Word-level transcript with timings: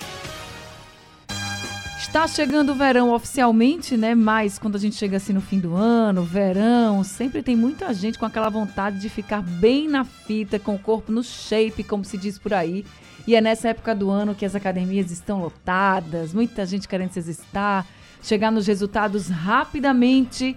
Está 2.10 2.28
chegando 2.28 2.72
o 2.72 2.76
verão 2.76 3.14
oficialmente, 3.14 3.96
né? 3.96 4.16
Mas 4.16 4.58
quando 4.58 4.76
a 4.76 4.80
gente 4.80 4.96
chega 4.96 5.18
assim 5.18 5.32
no 5.32 5.40
fim 5.40 5.60
do 5.60 5.76
ano, 5.76 6.24
verão, 6.24 7.04
sempre 7.04 7.44
tem 7.44 7.56
muita 7.56 7.94
gente 7.94 8.18
com 8.18 8.26
aquela 8.26 8.50
vontade 8.50 8.98
de 8.98 9.08
ficar 9.08 9.44
bem 9.44 9.88
na 9.88 10.04
fita, 10.04 10.58
com 10.58 10.74
o 10.74 10.80
corpo 10.80 11.12
no 11.12 11.24
shape, 11.24 11.84
como 11.84 12.04
se 12.04 12.18
diz 12.18 12.40
por 12.40 12.52
aí. 12.52 12.84
E 13.28 13.36
é 13.36 13.42
nessa 13.42 13.70
época 13.70 13.94
do 13.94 14.10
ano 14.10 14.34
que 14.34 14.44
as 14.44 14.56
academias 14.56 15.12
estão 15.12 15.40
lotadas, 15.40 16.34
muita 16.34 16.66
gente 16.66 16.88
querendo 16.88 17.12
se 17.12 17.20
exercitar, 17.20 17.86
chegar 18.24 18.52
nos 18.52 18.66
resultados 18.66 19.30
rapidamente. 19.30 20.56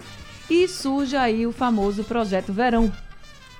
E 0.49 0.67
surge 0.67 1.19
aí 1.19 1.47
o 1.47 1.53
famoso 1.53 2.03
Projeto 2.03 2.51
Verão. 2.51 2.91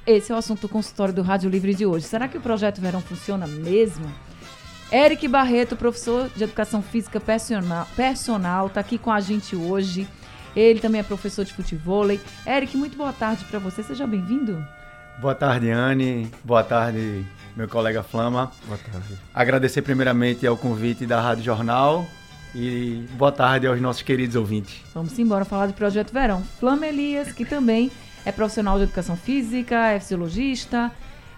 Esse 0.07 0.33
é 0.33 0.35
o 0.35 0.39
assunto 0.39 0.63
do 0.63 0.69
consultório 0.71 1.13
do 1.13 1.21
Rádio 1.21 1.51
Livre 1.51 1.75
de 1.75 1.85
hoje. 1.85 2.07
Será 2.07 2.27
que 2.27 2.39
o 2.39 2.41
Projeto 2.41 2.81
Verão 2.81 3.03
funciona 3.03 3.47
mesmo? 3.47 4.11
Eric 4.93 5.27
Barreto, 5.27 5.75
professor 5.75 6.29
de 6.37 6.45
Educação 6.45 6.83
Física 6.83 7.19
Personal, 7.19 8.67
está 8.67 8.81
aqui 8.81 8.99
com 8.99 9.11
a 9.11 9.21
gente 9.21 9.57
hoje. 9.57 10.07
Ele 10.55 10.81
também 10.81 11.01
é 11.01 11.03
professor 11.03 11.47
de 11.47 11.55
futebol. 11.55 12.05
Eric, 12.47 12.77
muito 12.77 12.95
boa 12.95 13.11
tarde 13.11 13.43
para 13.47 13.59
você. 13.59 13.83
Seja 13.83 14.07
bem-vindo. 14.07 14.63
Boa 15.19 15.35
tarde, 15.35 15.71
Anne. 15.71 16.31
Boa 16.45 16.63
tarde, 16.63 17.25
meu 17.57 17.67
colega 17.67 18.03
Flama. 18.03 18.53
Boa 18.67 18.79
tarde. 18.79 19.19
Agradecer 19.33 19.81
primeiramente 19.81 20.47
ao 20.47 20.59
convite 20.59 21.07
da 21.07 21.23
Rádio 21.23 21.45
Jornal 21.45 22.07
e 22.55 23.07
boa 23.13 23.33
tarde 23.33 23.67
aos 23.67 23.81
nossos 23.81 24.03
queridos 24.03 24.37
ouvintes. 24.37 24.83
Vamos 24.93 25.19
embora 25.19 25.47
falar 25.47 25.69
do 25.69 25.73
Projeto 25.73 26.13
Verão. 26.13 26.43
Flama 26.61 26.87
Elias, 26.87 27.33
que 27.33 27.47
também 27.47 27.91
é 28.27 28.31
profissional 28.31 28.77
de 28.77 28.85
educação 28.85 29.17
física, 29.17 29.87
é 29.87 29.99
fisiologista 29.99 30.93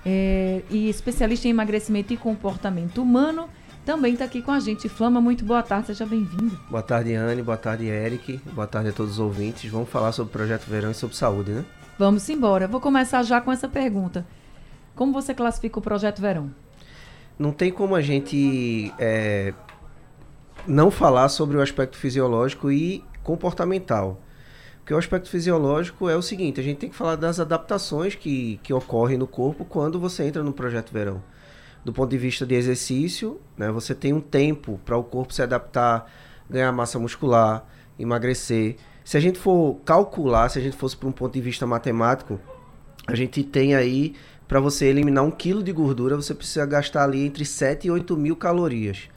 é, 0.04 0.62
e 0.70 0.88
especialista 0.88 1.48
em 1.48 1.50
emagrecimento 1.50 2.12
e 2.12 2.16
comportamento 2.16 3.02
humano. 3.02 3.48
Também 3.84 4.14
está 4.14 4.24
aqui 4.24 4.40
com 4.40 4.50
a 4.50 4.60
gente. 4.60 4.88
Flama, 4.88 5.20
muito 5.20 5.44
boa 5.44 5.62
tarde, 5.62 5.88
seja 5.88 6.06
bem-vindo. 6.06 6.58
Boa 6.70 6.82
tarde, 6.82 7.14
Anne. 7.14 7.42
Boa 7.42 7.56
tarde, 7.56 7.86
Eric. 7.86 8.40
Boa 8.52 8.66
tarde 8.66 8.88
a 8.88 8.92
todos 8.92 9.12
os 9.12 9.18
ouvintes. 9.18 9.70
Vamos 9.70 9.90
falar 9.90 10.12
sobre 10.12 10.30
o 10.30 10.32
Projeto 10.32 10.64
Verão 10.64 10.90
e 10.90 10.94
sobre 10.94 11.14
saúde, 11.16 11.52
né? 11.52 11.64
Vamos 11.98 12.28
embora. 12.28 12.66
Vou 12.66 12.80
começar 12.80 13.22
já 13.22 13.40
com 13.40 13.52
essa 13.52 13.68
pergunta. 13.68 14.26
Como 14.94 15.12
você 15.12 15.34
classifica 15.34 15.78
o 15.78 15.82
Projeto 15.82 16.20
Verão? 16.20 16.50
Não 17.38 17.52
tem 17.52 17.70
como 17.70 17.94
a 17.94 18.00
gente 18.00 18.92
é, 18.98 19.52
não 20.66 20.90
falar 20.90 21.28
sobre 21.28 21.56
o 21.56 21.60
aspecto 21.60 21.96
fisiológico 21.96 22.70
e 22.70 23.04
comportamental. 23.22 24.20
Porque 24.84 24.92
o 24.92 24.98
aspecto 24.98 25.30
fisiológico 25.30 26.10
é 26.10 26.14
o 26.14 26.20
seguinte, 26.20 26.60
a 26.60 26.62
gente 26.62 26.76
tem 26.76 26.90
que 26.90 26.94
falar 26.94 27.16
das 27.16 27.40
adaptações 27.40 28.14
que, 28.14 28.60
que 28.62 28.70
ocorrem 28.70 29.16
no 29.16 29.26
corpo 29.26 29.64
quando 29.64 29.98
você 29.98 30.24
entra 30.24 30.42
no 30.42 30.52
Projeto 30.52 30.92
Verão. 30.92 31.22
Do 31.82 31.90
ponto 31.90 32.10
de 32.10 32.18
vista 32.18 32.44
de 32.44 32.54
exercício, 32.54 33.40
né, 33.56 33.70
você 33.70 33.94
tem 33.94 34.12
um 34.12 34.20
tempo 34.20 34.78
para 34.84 34.94
o 34.94 35.02
corpo 35.02 35.32
se 35.32 35.40
adaptar, 35.40 36.12
ganhar 36.50 36.70
massa 36.70 36.98
muscular, 36.98 37.66
emagrecer. 37.98 38.76
Se 39.02 39.16
a 39.16 39.20
gente 39.20 39.38
for 39.38 39.80
calcular, 39.86 40.50
se 40.50 40.58
a 40.58 40.62
gente 40.62 40.76
fosse 40.76 40.94
para 40.94 41.08
um 41.08 41.12
ponto 41.12 41.32
de 41.32 41.40
vista 41.40 41.66
matemático, 41.66 42.38
a 43.06 43.14
gente 43.14 43.42
tem 43.42 43.74
aí 43.74 44.14
para 44.46 44.60
você 44.60 44.84
eliminar 44.84 45.24
um 45.24 45.30
quilo 45.30 45.62
de 45.62 45.72
gordura, 45.72 46.14
você 46.14 46.34
precisa 46.34 46.66
gastar 46.66 47.04
ali 47.04 47.24
entre 47.24 47.46
7 47.46 47.86
e 47.86 47.90
8 47.90 48.14
mil 48.18 48.36
calorias. 48.36 49.08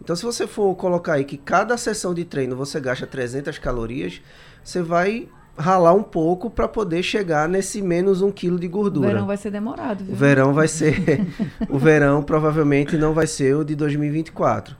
Então, 0.00 0.16
se 0.16 0.24
você 0.24 0.46
for 0.46 0.74
colocar 0.74 1.14
aí 1.14 1.24
que 1.24 1.36
cada 1.36 1.76
sessão 1.76 2.14
de 2.14 2.24
treino 2.24 2.56
você 2.56 2.80
gasta 2.80 3.06
300 3.06 3.58
calorias, 3.58 4.20
você 4.64 4.82
vai 4.82 5.28
ralar 5.56 5.92
um 5.92 6.02
pouco 6.02 6.48
para 6.48 6.66
poder 6.66 7.02
chegar 7.02 7.48
nesse 7.48 7.82
menos 7.82 8.22
um 8.22 8.30
quilo 8.30 8.58
de 8.58 8.66
gordura. 8.66 9.08
O 9.08 9.10
verão 9.10 9.26
vai 9.26 9.36
ser 9.36 9.50
demorado. 9.50 10.02
Viu? 10.02 10.14
O 10.14 10.16
verão 10.16 10.54
vai 10.54 10.68
ser. 10.68 11.26
o 11.68 11.78
verão 11.78 12.22
provavelmente 12.22 12.96
não 12.96 13.12
vai 13.12 13.26
ser 13.26 13.54
o 13.56 13.64
de 13.64 13.74
2024. 13.74 14.74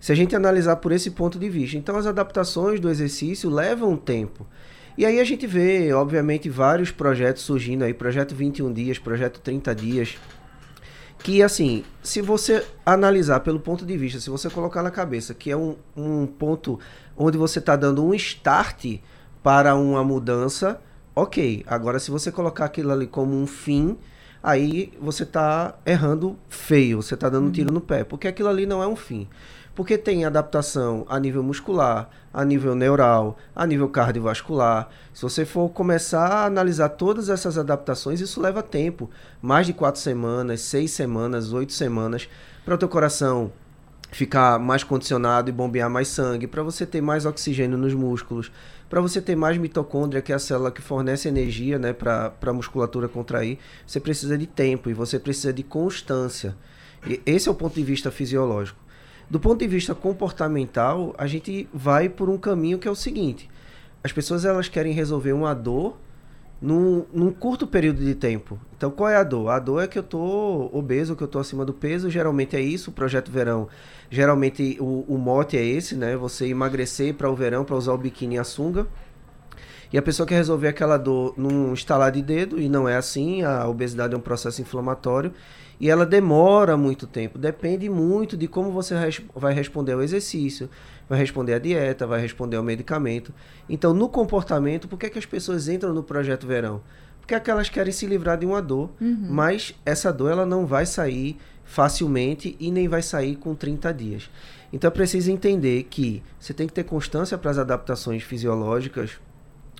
Se 0.00 0.12
a 0.12 0.14
gente 0.14 0.36
analisar 0.36 0.76
por 0.76 0.92
esse 0.92 1.12
ponto 1.12 1.38
de 1.38 1.48
vista. 1.48 1.78
Então, 1.78 1.96
as 1.96 2.06
adaptações 2.06 2.78
do 2.78 2.90
exercício 2.90 3.48
levam 3.48 3.96
tempo. 3.96 4.46
E 4.98 5.04
aí 5.04 5.18
a 5.18 5.24
gente 5.24 5.46
vê, 5.46 5.92
obviamente, 5.92 6.48
vários 6.48 6.90
projetos 6.90 7.42
surgindo 7.42 7.84
aí, 7.84 7.92
projeto 7.92 8.34
21 8.34 8.72
dias, 8.72 8.98
projeto 8.98 9.40
30 9.40 9.74
dias, 9.74 10.16
que 11.24 11.42
assim, 11.42 11.82
se 12.02 12.20
você 12.20 12.66
analisar 12.84 13.40
pelo 13.40 13.58
ponto 13.58 13.86
de 13.86 13.96
vista, 13.96 14.20
se 14.20 14.28
você 14.28 14.50
colocar 14.50 14.82
na 14.82 14.90
cabeça 14.90 15.32
que 15.32 15.50
é 15.50 15.56
um, 15.56 15.74
um 15.96 16.26
ponto 16.26 16.78
onde 17.16 17.38
você 17.38 17.60
está 17.60 17.74
dando 17.76 18.04
um 18.04 18.12
start 18.12 18.98
para 19.42 19.74
uma 19.74 20.04
mudança, 20.04 20.78
ok. 21.16 21.64
Agora, 21.66 21.98
se 21.98 22.10
você 22.10 22.30
colocar 22.30 22.66
aquilo 22.66 22.92
ali 22.92 23.06
como 23.06 23.34
um 23.34 23.46
fim, 23.46 23.96
aí 24.42 24.92
você 25.00 25.22
está 25.22 25.74
errando 25.86 26.38
feio, 26.50 27.00
você 27.00 27.14
está 27.14 27.30
dando 27.30 27.48
um 27.48 27.50
tiro 27.50 27.72
no 27.72 27.80
pé, 27.80 28.04
porque 28.04 28.28
aquilo 28.28 28.50
ali 28.50 28.66
não 28.66 28.82
é 28.82 28.86
um 28.86 28.94
fim. 28.94 29.26
Porque 29.74 29.98
tem 29.98 30.24
adaptação 30.24 31.04
a 31.08 31.18
nível 31.18 31.42
muscular, 31.42 32.08
a 32.32 32.44
nível 32.44 32.74
neural, 32.74 33.36
a 33.54 33.66
nível 33.66 33.88
cardiovascular. 33.88 34.88
Se 35.12 35.22
você 35.22 35.44
for 35.44 35.68
começar 35.70 36.26
a 36.26 36.46
analisar 36.46 36.90
todas 36.90 37.28
essas 37.28 37.58
adaptações, 37.58 38.20
isso 38.20 38.40
leva 38.40 38.62
tempo. 38.62 39.10
Mais 39.42 39.66
de 39.66 39.72
quatro 39.72 40.00
semanas, 40.00 40.60
seis 40.60 40.92
semanas, 40.92 41.52
oito 41.52 41.72
semanas, 41.72 42.28
para 42.64 42.74
o 42.74 42.78
teu 42.78 42.88
coração 42.88 43.52
ficar 44.14 44.60
mais 44.60 44.84
condicionado 44.84 45.50
e 45.50 45.52
bombear 45.52 45.90
mais 45.90 46.06
sangue, 46.06 46.46
para 46.46 46.62
você 46.62 46.86
ter 46.86 47.00
mais 47.00 47.26
oxigênio 47.26 47.76
nos 47.76 47.94
músculos, 47.94 48.50
para 48.88 49.00
você 49.00 49.20
ter 49.20 49.34
mais 49.34 49.58
mitocôndria, 49.58 50.22
que 50.22 50.30
é 50.30 50.36
a 50.36 50.38
célula 50.38 50.70
que 50.70 50.80
fornece 50.80 51.26
energia 51.26 51.80
né, 51.80 51.92
para 51.92 52.32
a 52.40 52.52
musculatura 52.52 53.08
contrair, 53.08 53.58
você 53.84 53.98
precisa 53.98 54.38
de 54.38 54.46
tempo 54.46 54.88
e 54.88 54.94
você 54.94 55.18
precisa 55.18 55.52
de 55.52 55.64
constância. 55.64 56.54
E 57.04 57.20
esse 57.26 57.48
é 57.48 57.52
o 57.52 57.54
ponto 57.56 57.74
de 57.74 57.82
vista 57.82 58.10
fisiológico. 58.10 58.83
Do 59.28 59.40
ponto 59.40 59.58
de 59.58 59.66
vista 59.66 59.94
comportamental, 59.94 61.14
a 61.16 61.26
gente 61.26 61.68
vai 61.72 62.08
por 62.08 62.28
um 62.28 62.36
caminho 62.36 62.78
que 62.78 62.86
é 62.86 62.90
o 62.90 62.94
seguinte: 62.94 63.48
as 64.02 64.12
pessoas 64.12 64.44
elas 64.44 64.68
querem 64.68 64.92
resolver 64.92 65.32
uma 65.32 65.54
dor 65.54 65.96
num, 66.60 67.04
num, 67.12 67.30
curto 67.32 67.66
período 67.66 68.04
de 68.04 68.14
tempo. 68.14 68.58
Então, 68.76 68.90
qual 68.90 69.08
é 69.08 69.16
a 69.16 69.22
dor? 69.22 69.50
A 69.50 69.58
dor 69.58 69.82
é 69.82 69.86
que 69.86 69.98
eu 69.98 70.02
tô 70.02 70.70
obeso, 70.72 71.16
que 71.16 71.22
eu 71.22 71.28
tô 71.28 71.38
acima 71.38 71.64
do 71.64 71.72
peso. 71.72 72.10
Geralmente 72.10 72.56
é 72.56 72.60
isso. 72.60 72.90
O 72.90 72.92
projeto 72.92 73.30
verão, 73.30 73.68
geralmente 74.10 74.76
o, 74.80 75.04
o 75.08 75.18
mote 75.18 75.56
é 75.56 75.64
esse, 75.64 75.94
né? 75.94 76.16
Você 76.16 76.46
emagrecer 76.46 77.14
para 77.14 77.30
o 77.30 77.34
verão, 77.34 77.64
para 77.64 77.76
usar 77.76 77.92
o 77.92 77.98
biquíni 77.98 78.36
e 78.36 78.38
a 78.38 78.44
sunga. 78.44 78.86
E 79.92 79.98
a 79.98 80.02
pessoa 80.02 80.26
quer 80.26 80.36
resolver 80.36 80.68
aquela 80.68 80.96
dor 80.96 81.34
num 81.36 81.72
estalar 81.72 82.10
de 82.10 82.20
dedo, 82.20 82.60
e 82.60 82.68
não 82.68 82.88
é 82.88 82.96
assim. 82.96 83.42
A 83.42 83.68
obesidade 83.68 84.14
é 84.14 84.16
um 84.16 84.20
processo 84.20 84.60
inflamatório 84.60 85.32
e 85.80 85.90
ela 85.90 86.06
demora 86.06 86.76
muito 86.76 87.06
tempo. 87.06 87.38
Depende 87.38 87.88
muito 87.88 88.36
de 88.36 88.46
como 88.46 88.70
você 88.70 88.94
vai 89.34 89.52
responder 89.52 89.92
ao 89.92 90.02
exercício, 90.02 90.68
vai 91.08 91.18
responder 91.18 91.54
à 91.54 91.58
dieta, 91.58 92.06
vai 92.06 92.20
responder 92.20 92.56
ao 92.56 92.62
medicamento. 92.62 93.32
Então, 93.68 93.92
no 93.92 94.08
comportamento, 94.08 94.88
por 94.88 94.98
que, 94.98 95.06
é 95.06 95.10
que 95.10 95.18
as 95.18 95.26
pessoas 95.26 95.68
entram 95.68 95.92
no 95.92 96.02
projeto 96.02 96.46
verão? 96.46 96.80
Porque 97.20 97.34
é 97.34 97.40
que 97.40 97.50
elas 97.50 97.68
querem 97.68 97.92
se 97.92 98.06
livrar 98.06 98.36
de 98.36 98.44
uma 98.44 98.60
dor, 98.60 98.90
uhum. 99.00 99.26
mas 99.30 99.74
essa 99.84 100.12
dor 100.12 100.30
ela 100.30 100.44
não 100.44 100.66
vai 100.66 100.84
sair 100.84 101.38
facilmente 101.64 102.54
e 102.60 102.70
nem 102.70 102.86
vai 102.86 103.00
sair 103.00 103.36
com 103.36 103.54
30 103.54 103.92
dias. 103.94 104.30
Então 104.72 104.88
é 104.88 104.90
preciso 104.90 105.30
entender 105.30 105.84
que 105.84 106.22
você 106.38 106.52
tem 106.52 106.66
que 106.66 106.72
ter 106.72 106.84
constância 106.84 107.38
para 107.38 107.50
as 107.50 107.58
adaptações 107.58 108.22
fisiológicas, 108.22 109.12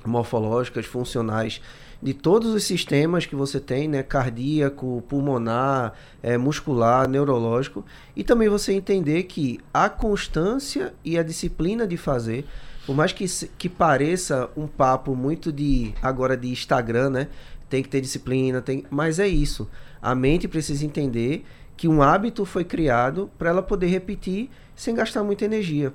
morfológicas, 0.06 0.86
funcionais 0.86 1.60
de 2.04 2.12
todos 2.12 2.52
os 2.52 2.64
sistemas 2.64 3.24
que 3.24 3.34
você 3.34 3.58
tem, 3.58 3.88
né? 3.88 4.02
Cardíaco, 4.02 5.02
pulmonar, 5.08 5.94
é, 6.22 6.36
muscular, 6.36 7.08
neurológico. 7.08 7.82
E 8.14 8.22
também 8.22 8.46
você 8.46 8.74
entender 8.74 9.22
que 9.22 9.58
a 9.72 9.88
constância 9.88 10.92
e 11.02 11.18
a 11.18 11.22
disciplina 11.22 11.86
de 11.86 11.96
fazer, 11.96 12.44
por 12.84 12.94
mais 12.94 13.10
que, 13.14 13.24
que 13.56 13.70
pareça 13.70 14.50
um 14.54 14.66
papo 14.66 15.16
muito 15.16 15.50
de 15.50 15.94
agora 16.02 16.36
de 16.36 16.50
Instagram, 16.50 17.08
né? 17.08 17.28
Tem 17.70 17.82
que 17.82 17.88
ter 17.88 18.02
disciplina, 18.02 18.60
tem, 18.60 18.84
mas 18.90 19.18
é 19.18 19.26
isso. 19.26 19.66
A 20.02 20.14
mente 20.14 20.46
precisa 20.46 20.84
entender 20.84 21.46
que 21.74 21.88
um 21.88 22.02
hábito 22.02 22.44
foi 22.44 22.64
criado 22.64 23.30
para 23.38 23.48
ela 23.48 23.62
poder 23.62 23.86
repetir 23.86 24.50
sem 24.76 24.94
gastar 24.94 25.24
muita 25.24 25.46
energia 25.46 25.94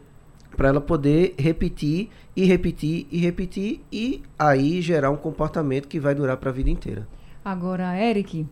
para 0.60 0.68
ela 0.68 0.82
poder 0.82 1.36
repetir 1.40 2.10
e 2.36 2.44
repetir 2.44 3.08
e 3.10 3.18
repetir 3.18 3.82
e 3.90 4.22
aí 4.38 4.82
gerar 4.82 5.10
um 5.10 5.16
comportamento 5.16 5.88
que 5.88 6.02
vai 6.02 6.14
durar 6.14 6.36
para 6.36 6.50
a 6.50 6.54
vida 6.54 6.70
inteira. 6.70 7.08
Agora, 7.46 7.98
Eric, 7.98 8.46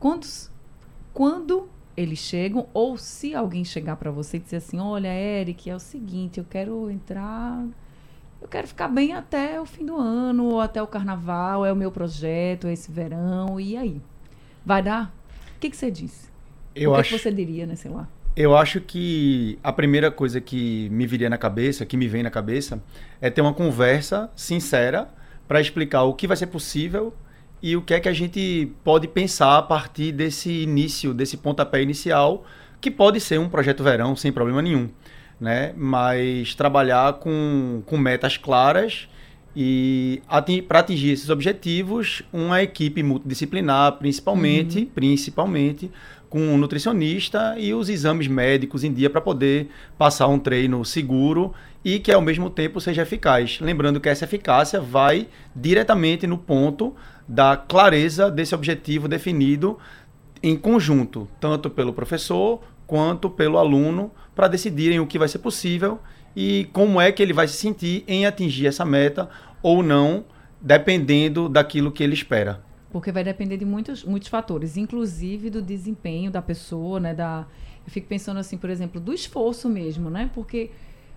quantos, 0.00 0.50
quando 1.12 1.68
eles 1.94 2.20
chegam 2.20 2.66
ou 2.72 2.96
se 2.96 3.34
alguém 3.34 3.66
chegar 3.66 3.96
para 3.96 4.10
você 4.10 4.38
e 4.38 4.40
dizer 4.40 4.56
assim, 4.56 4.80
olha, 4.80 5.08
Eric, 5.08 5.68
é 5.68 5.76
o 5.76 5.78
seguinte, 5.78 6.38
eu 6.38 6.46
quero 6.48 6.90
entrar, 6.90 7.66
eu 8.40 8.48
quero 8.48 8.66
ficar 8.66 8.88
bem 8.88 9.12
até 9.12 9.60
o 9.60 9.66
fim 9.66 9.84
do 9.84 9.94
ano 9.94 10.46
ou 10.46 10.60
até 10.62 10.82
o 10.82 10.86
carnaval, 10.86 11.66
é 11.66 11.70
o 11.70 11.76
meu 11.76 11.92
projeto, 11.92 12.66
é 12.66 12.72
esse 12.72 12.90
verão 12.90 13.60
e 13.60 13.76
aí, 13.76 14.00
vai 14.64 14.82
dar? 14.82 15.14
O 15.54 15.60
que, 15.60 15.68
que 15.68 15.76
você 15.76 15.90
disse? 15.90 16.30
Eu 16.74 16.92
o 16.92 16.94
que, 16.94 17.00
acho... 17.02 17.10
que 17.10 17.18
você 17.18 17.30
diria, 17.30 17.66
né, 17.66 17.76
sei 17.76 17.90
lá? 17.90 18.08
Eu 18.36 18.54
acho 18.54 18.82
que 18.82 19.58
a 19.64 19.72
primeira 19.72 20.10
coisa 20.10 20.42
que 20.42 20.90
me 20.90 21.06
viria 21.06 21.30
na 21.30 21.38
cabeça, 21.38 21.86
que 21.86 21.96
me 21.96 22.06
vem 22.06 22.22
na 22.22 22.30
cabeça, 22.30 22.82
é 23.18 23.30
ter 23.30 23.40
uma 23.40 23.54
conversa 23.54 24.30
sincera 24.36 25.08
para 25.48 25.58
explicar 25.58 26.02
o 26.02 26.12
que 26.12 26.26
vai 26.26 26.36
ser 26.36 26.48
possível 26.48 27.14
e 27.62 27.74
o 27.74 27.80
que 27.80 27.94
é 27.94 28.00
que 28.00 28.10
a 28.10 28.12
gente 28.12 28.70
pode 28.84 29.08
pensar 29.08 29.56
a 29.56 29.62
partir 29.62 30.12
desse 30.12 30.50
início, 30.50 31.14
desse 31.14 31.38
pontapé 31.38 31.80
inicial, 31.80 32.44
que 32.78 32.90
pode 32.90 33.20
ser 33.20 33.40
um 33.40 33.48
projeto 33.48 33.82
verão 33.82 34.14
sem 34.14 34.30
problema 34.30 34.60
nenhum, 34.60 34.90
né? 35.40 35.72
Mas 35.74 36.54
trabalhar 36.54 37.14
com, 37.14 37.82
com 37.86 37.96
metas 37.96 38.36
claras 38.36 39.08
e 39.58 40.20
para 40.68 40.80
atingir 40.80 41.12
esses 41.12 41.30
objetivos, 41.30 42.22
uma 42.30 42.62
equipe 42.62 43.02
multidisciplinar, 43.02 43.92
principalmente, 43.92 44.80
uhum. 44.80 44.86
principalmente 44.94 45.90
com 46.28 46.40
um 46.40 46.58
nutricionista 46.58 47.54
e 47.58 47.72
os 47.72 47.88
exames 47.88 48.26
médicos 48.26 48.84
em 48.84 48.92
dia 48.92 49.08
para 49.08 49.20
poder 49.20 49.68
passar 49.96 50.26
um 50.26 50.38
treino 50.38 50.84
seguro 50.84 51.54
e 51.84 51.98
que 52.00 52.12
ao 52.12 52.20
mesmo 52.20 52.50
tempo 52.50 52.80
seja 52.80 53.02
eficaz. 53.02 53.58
Lembrando 53.60 54.00
que 54.00 54.08
essa 54.08 54.24
eficácia 54.24 54.80
vai 54.80 55.28
diretamente 55.54 56.26
no 56.26 56.36
ponto 56.36 56.94
da 57.28 57.56
clareza 57.56 58.30
desse 58.30 58.54
objetivo 58.54 59.08
definido 59.08 59.78
em 60.42 60.56
conjunto, 60.56 61.28
tanto 61.40 61.70
pelo 61.70 61.92
professor 61.92 62.60
quanto 62.86 63.28
pelo 63.30 63.58
aluno, 63.58 64.10
para 64.34 64.48
decidirem 64.48 65.00
o 65.00 65.06
que 65.06 65.18
vai 65.18 65.28
ser 65.28 65.38
possível 65.38 65.98
e 66.36 66.68
como 66.72 67.00
é 67.00 67.10
que 67.10 67.22
ele 67.22 67.32
vai 67.32 67.48
se 67.48 67.56
sentir 67.56 68.04
em 68.06 68.26
atingir 68.26 68.66
essa 68.66 68.84
meta 68.84 69.28
ou 69.62 69.82
não, 69.82 70.24
dependendo 70.60 71.48
daquilo 71.48 71.90
que 71.90 72.02
ele 72.02 72.14
espera. 72.14 72.65
Porque 72.96 73.12
vai 73.12 73.22
depender 73.22 73.58
de 73.58 73.64
muitos, 73.66 74.04
muitos 74.04 74.30
fatores, 74.30 74.78
inclusive 74.78 75.50
do 75.50 75.60
desempenho 75.60 76.30
da 76.30 76.40
pessoa, 76.40 76.98
né? 76.98 77.12
Da, 77.12 77.46
eu 77.84 77.92
fico 77.92 78.08
pensando 78.08 78.38
assim, 78.38 78.56
por 78.56 78.70
exemplo, 78.70 78.98
do 78.98 79.12
esforço 79.12 79.68
mesmo, 79.68 80.08
né? 80.08 80.30
Porque, 80.34 80.70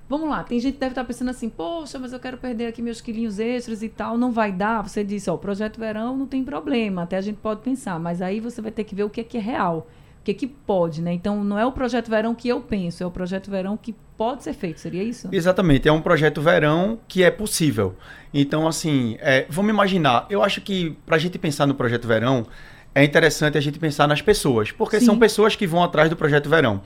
vamos 0.09 0.27
lá, 0.27 0.43
tem 0.43 0.59
gente 0.59 0.73
que 0.73 0.79
deve 0.81 0.91
estar 0.91 1.05
pensando 1.05 1.29
assim, 1.29 1.47
poxa, 1.47 1.97
mas 1.97 2.11
eu 2.11 2.19
quero 2.19 2.37
perder 2.37 2.67
aqui 2.67 2.81
meus 2.81 2.99
quilinhos 2.99 3.39
extras 3.39 3.81
e 3.81 3.87
tal, 3.87 4.17
não 4.17 4.29
vai 4.29 4.51
dar. 4.51 4.85
Você 4.85 5.05
disse, 5.05 5.29
ó, 5.29 5.37
projeto 5.37 5.79
verão 5.79 6.17
não 6.17 6.27
tem 6.27 6.43
problema, 6.43 7.03
até 7.03 7.15
a 7.15 7.21
gente 7.21 7.37
pode 7.37 7.61
pensar, 7.61 7.97
mas 7.97 8.21
aí 8.21 8.41
você 8.41 8.61
vai 8.61 8.71
ter 8.71 8.83
que 8.83 8.93
ver 8.93 9.05
o 9.05 9.09
que 9.09 9.21
é, 9.21 9.23
que 9.23 9.37
é 9.37 9.41
real 9.41 9.87
que, 10.33 10.47
que 10.47 10.47
pode, 10.47 11.01
né? 11.01 11.13
Então 11.13 11.43
não 11.43 11.57
é 11.57 11.65
o 11.65 11.71
projeto 11.71 12.09
verão 12.09 12.35
que 12.35 12.47
eu 12.47 12.61
penso, 12.61 13.03
é 13.03 13.05
o 13.05 13.11
projeto 13.11 13.49
verão 13.49 13.77
que 13.77 13.95
pode 14.17 14.43
ser 14.43 14.53
feito, 14.53 14.79
seria 14.79 15.03
isso? 15.03 15.29
Exatamente, 15.31 15.87
é 15.87 15.91
um 15.91 16.01
projeto 16.01 16.41
verão 16.41 16.99
que 17.07 17.23
é 17.23 17.31
possível. 17.31 17.95
Então, 18.33 18.67
assim, 18.67 19.17
é, 19.19 19.45
vamos 19.49 19.71
imaginar, 19.71 20.25
eu 20.29 20.43
acho 20.43 20.61
que 20.61 20.97
para 21.05 21.15
a 21.15 21.19
gente 21.19 21.37
pensar 21.37 21.65
no 21.65 21.73
projeto 21.73 22.07
verão, 22.07 22.45
é 22.93 23.03
interessante 23.03 23.57
a 23.57 23.61
gente 23.61 23.79
pensar 23.79 24.07
nas 24.07 24.21
pessoas, 24.21 24.71
porque 24.71 24.99
Sim. 24.99 25.05
são 25.07 25.19
pessoas 25.19 25.55
que 25.55 25.65
vão 25.65 25.83
atrás 25.83 26.09
do 26.09 26.15
projeto 26.15 26.49
verão. 26.49 26.81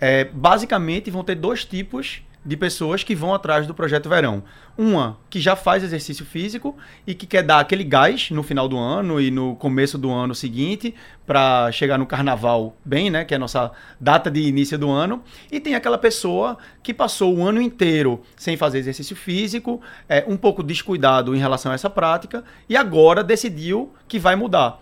É, 0.00 0.24
basicamente, 0.24 1.10
vão 1.10 1.24
ter 1.24 1.34
dois 1.34 1.64
tipos 1.64 2.22
de 2.44 2.56
pessoas 2.56 3.02
que 3.02 3.14
vão 3.14 3.34
atrás 3.34 3.66
do 3.66 3.74
projeto 3.74 4.08
verão. 4.08 4.42
Uma 4.76 5.18
que 5.28 5.40
já 5.40 5.56
faz 5.56 5.82
exercício 5.82 6.24
físico 6.24 6.76
e 7.06 7.14
que 7.14 7.26
quer 7.26 7.42
dar 7.42 7.60
aquele 7.60 7.84
gás 7.84 8.30
no 8.30 8.42
final 8.42 8.68
do 8.68 8.78
ano 8.78 9.20
e 9.20 9.30
no 9.30 9.56
começo 9.56 9.98
do 9.98 10.10
ano 10.10 10.34
seguinte 10.34 10.94
para 11.26 11.70
chegar 11.72 11.98
no 11.98 12.06
carnaval 12.06 12.76
bem, 12.84 13.10
né, 13.10 13.24
que 13.24 13.34
é 13.34 13.36
a 13.36 13.40
nossa 13.40 13.72
data 14.00 14.30
de 14.30 14.40
início 14.40 14.78
do 14.78 14.88
ano. 14.88 15.22
E 15.50 15.60
tem 15.60 15.74
aquela 15.74 15.98
pessoa 15.98 16.56
que 16.82 16.94
passou 16.94 17.36
o 17.36 17.44
ano 17.44 17.60
inteiro 17.60 18.22
sem 18.36 18.56
fazer 18.56 18.78
exercício 18.78 19.16
físico, 19.16 19.80
é 20.08 20.24
um 20.26 20.36
pouco 20.36 20.62
descuidado 20.62 21.34
em 21.34 21.38
relação 21.38 21.72
a 21.72 21.74
essa 21.74 21.90
prática 21.90 22.44
e 22.68 22.76
agora 22.76 23.24
decidiu 23.24 23.92
que 24.06 24.18
vai 24.18 24.36
mudar. 24.36 24.80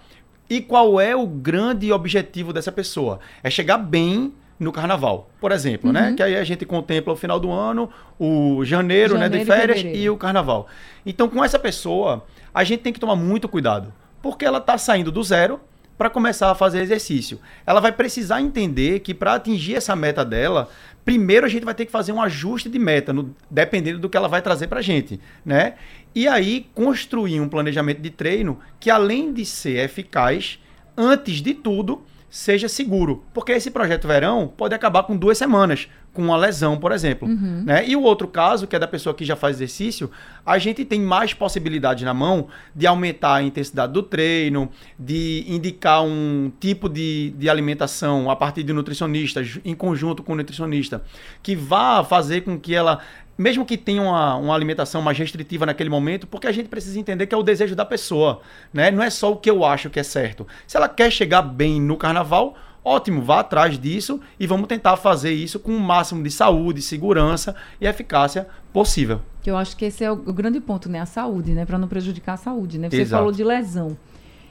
E 0.49 0.61
qual 0.61 1.01
é 1.01 1.17
o 1.17 1.27
grande 1.27 1.91
objetivo 1.93 2.53
dessa 2.53 2.71
pessoa? 2.71 3.19
É 3.43 3.51
chegar 3.51 3.79
bem 3.79 4.33
no 4.59 4.73
carnaval, 4.73 5.31
por 5.41 5.53
exemplo, 5.53 5.93
né? 5.93 6.01
uhum. 6.01 6.11
né? 6.11 6.17
Que 6.17 6.23
aí 6.23 6.37
a 6.37 6.45
gente 6.45 6.65
contempla 6.65 7.13
o 7.13 7.17
final 7.17 7.39
do 7.39 7.51
ano, 7.51 7.91
o 8.19 8.65
janeiro, 8.65 9.15
janeiro 9.15 9.19
né, 9.19 9.29
de 9.29 9.45
férias 9.45 9.81
e, 9.81 10.03
e 10.03 10.11
o 10.11 10.17
carnaval. 10.17 10.67
Então, 11.05 11.29
com 11.29 11.45
essa 11.45 11.59
pessoa, 11.59 12.25
a 12.55 12.65
gente 12.65 12.81
tem 12.81 12.93
que 12.93 13.01
tomar 13.01 13.17
muito 13.17 13.49
cuidado, 13.49 13.93
porque 14.23 14.45
ela 14.45 14.59
está 14.59 14.79
saindo 14.79 15.13
do 15.13 15.23
zero 15.23 15.61
para 15.97 16.11
começar 16.11 16.51
a 16.51 16.55
fazer 16.55 16.81
exercício. 16.81 17.41
Ela 17.67 17.81
vai 17.81 17.93
precisar 17.93 18.41
entender 18.41 19.01
que 19.01 19.15
para 19.15 19.35
atingir 19.35 19.75
essa 19.75 19.97
meta 19.97 20.25
dela, 20.25 20.69
primeiro 21.05 21.47
a 21.47 21.49
gente 21.49 21.65
vai 21.65 21.75
ter 21.75 21.87
que 21.87 21.93
fazer 21.93 22.13
um 22.13 22.21
ajuste 22.21 22.69
de 22.69 22.79
meta, 22.79 23.13
no, 23.13 23.35
dependendo 23.51 23.99
do 23.99 24.09
que 24.09 24.17
ela 24.17 24.29
vai 24.29 24.43
trazer 24.43 24.67
para 24.67 24.81
a 24.81 24.83
gente, 24.83 25.21
né? 25.45 25.75
E 26.15 26.27
aí 26.29 26.67
construir 26.75 27.41
um 27.41 27.49
planejamento 27.49 28.01
de 28.01 28.11
treino 28.11 28.59
que 28.79 28.91
além 28.91 29.33
de 29.33 29.45
ser 29.45 29.85
eficaz, 29.85 30.59
antes 30.97 31.41
de 31.41 31.55
tudo, 31.55 32.03
seja 32.29 32.69
seguro. 32.69 33.25
Porque 33.33 33.53
esse 33.53 33.71
projeto 33.71 34.09
verão 34.09 34.49
pode 34.49 34.75
acabar 34.75 35.03
com 35.05 35.17
duas 35.17 35.39
semanas, 35.39 35.89
com 36.17 36.23
uma 36.23 36.37
lesão, 36.37 36.79
por 36.79 36.91
exemplo. 36.91 37.29
Uhum. 37.29 37.63
Né? 37.67 37.87
E 37.87 37.95
o 37.95 38.03
outro 38.03 38.27
caso, 38.27 38.67
que 38.67 38.75
é 38.75 38.79
da 38.79 38.89
pessoa 38.89 39.15
que 39.15 39.25
já 39.25 39.37
faz 39.37 39.57
exercício, 39.57 40.11
a 40.45 40.57
gente 40.57 40.83
tem 40.85 40.99
mais 40.99 41.35
possibilidade 41.35 42.05
na 42.05 42.15
mão 42.15 42.49
de 42.75 42.87
aumentar 42.87 43.35
a 43.35 43.43
intensidade 43.43 43.93
do 43.93 44.03
treino, 44.03 44.71
de 44.99 45.45
indicar 45.47 46.03
um 46.03 46.51
tipo 46.59 46.89
de, 46.89 47.35
de 47.37 47.51
alimentação 47.51 48.31
a 48.31 48.35
partir 48.35 48.63
de 48.63 48.73
nutricionista, 48.73 49.43
em 49.63 49.75
conjunto 49.75 50.23
com 50.23 50.33
o 50.33 50.37
nutricionista, 50.37 51.05
que 51.43 51.55
vá 51.55 52.03
fazer 52.03 52.41
com 52.41 52.59
que 52.59 52.75
ela 52.75 53.01
mesmo 53.39 53.67
que 53.67 53.77
tenha 53.77 54.01
uma, 54.01 54.37
uma 54.37 54.55
alimentação 54.55 55.03
mais 55.03 55.19
restritiva 55.19 55.67
naquele 55.67 55.91
momento, 55.91 56.27
porque 56.27 56.47
a 56.47 56.53
gente 56.53 56.71
precisa 56.71 56.99
entender 56.99 57.27
que 57.27 57.35
é 57.35 57.39
o 57.39 57.43
desejo 57.43 57.77
da 57.77 57.85
pessoa, 57.85 58.41
né? 58.73 58.91
Não 58.91 59.03
é 59.03 59.11
só 59.11 59.31
o 59.31 59.37
que 59.37 59.51
eu 59.51 59.63
acho 59.63 59.91
que 59.91 60.01
é 60.01 60.03
certo. 60.03 60.47
Se 60.67 60.75
ela 60.75 60.89
quer 60.89 61.11
chegar 61.11 61.43
bem 61.43 61.79
no 61.79 61.99
carnaval, 61.99 62.57
ótimo, 62.87 63.21
vá 63.21 63.41
atrás 63.41 63.77
disso 63.77 64.21
e 64.39 64.47
vamos 64.47 64.69
tentar 64.69 64.97
fazer 64.97 65.33
isso 65.33 65.59
com 65.59 65.77
o 65.77 65.81
máximo 65.81 66.23
de 66.23 66.31
saúde, 66.31 66.81
segurança 66.81 67.57
e 67.81 67.87
eficácia 67.87 68.47
possível. 68.73 69.21
Que 69.43 69.51
eu 69.51 69.57
acho 69.57 69.77
que 69.77 69.85
esse 69.85 70.05
é 70.05 70.11
o, 70.11 70.15
o 70.15 70.33
grande 70.33 70.61
ponto, 70.61 70.89
né? 70.89 71.01
A 71.01 71.07
saúde, 71.07 71.53
né? 71.53 71.67
Para 71.67 71.79
não 71.79 71.89
prejudicar 71.89 72.35
a 72.35 72.37
saúde, 72.37 72.79
né? 72.79 72.89
Você 72.89 73.01
Exato. 73.01 73.21
falou 73.21 73.33
de 73.33 73.43
lesão. 73.43 73.99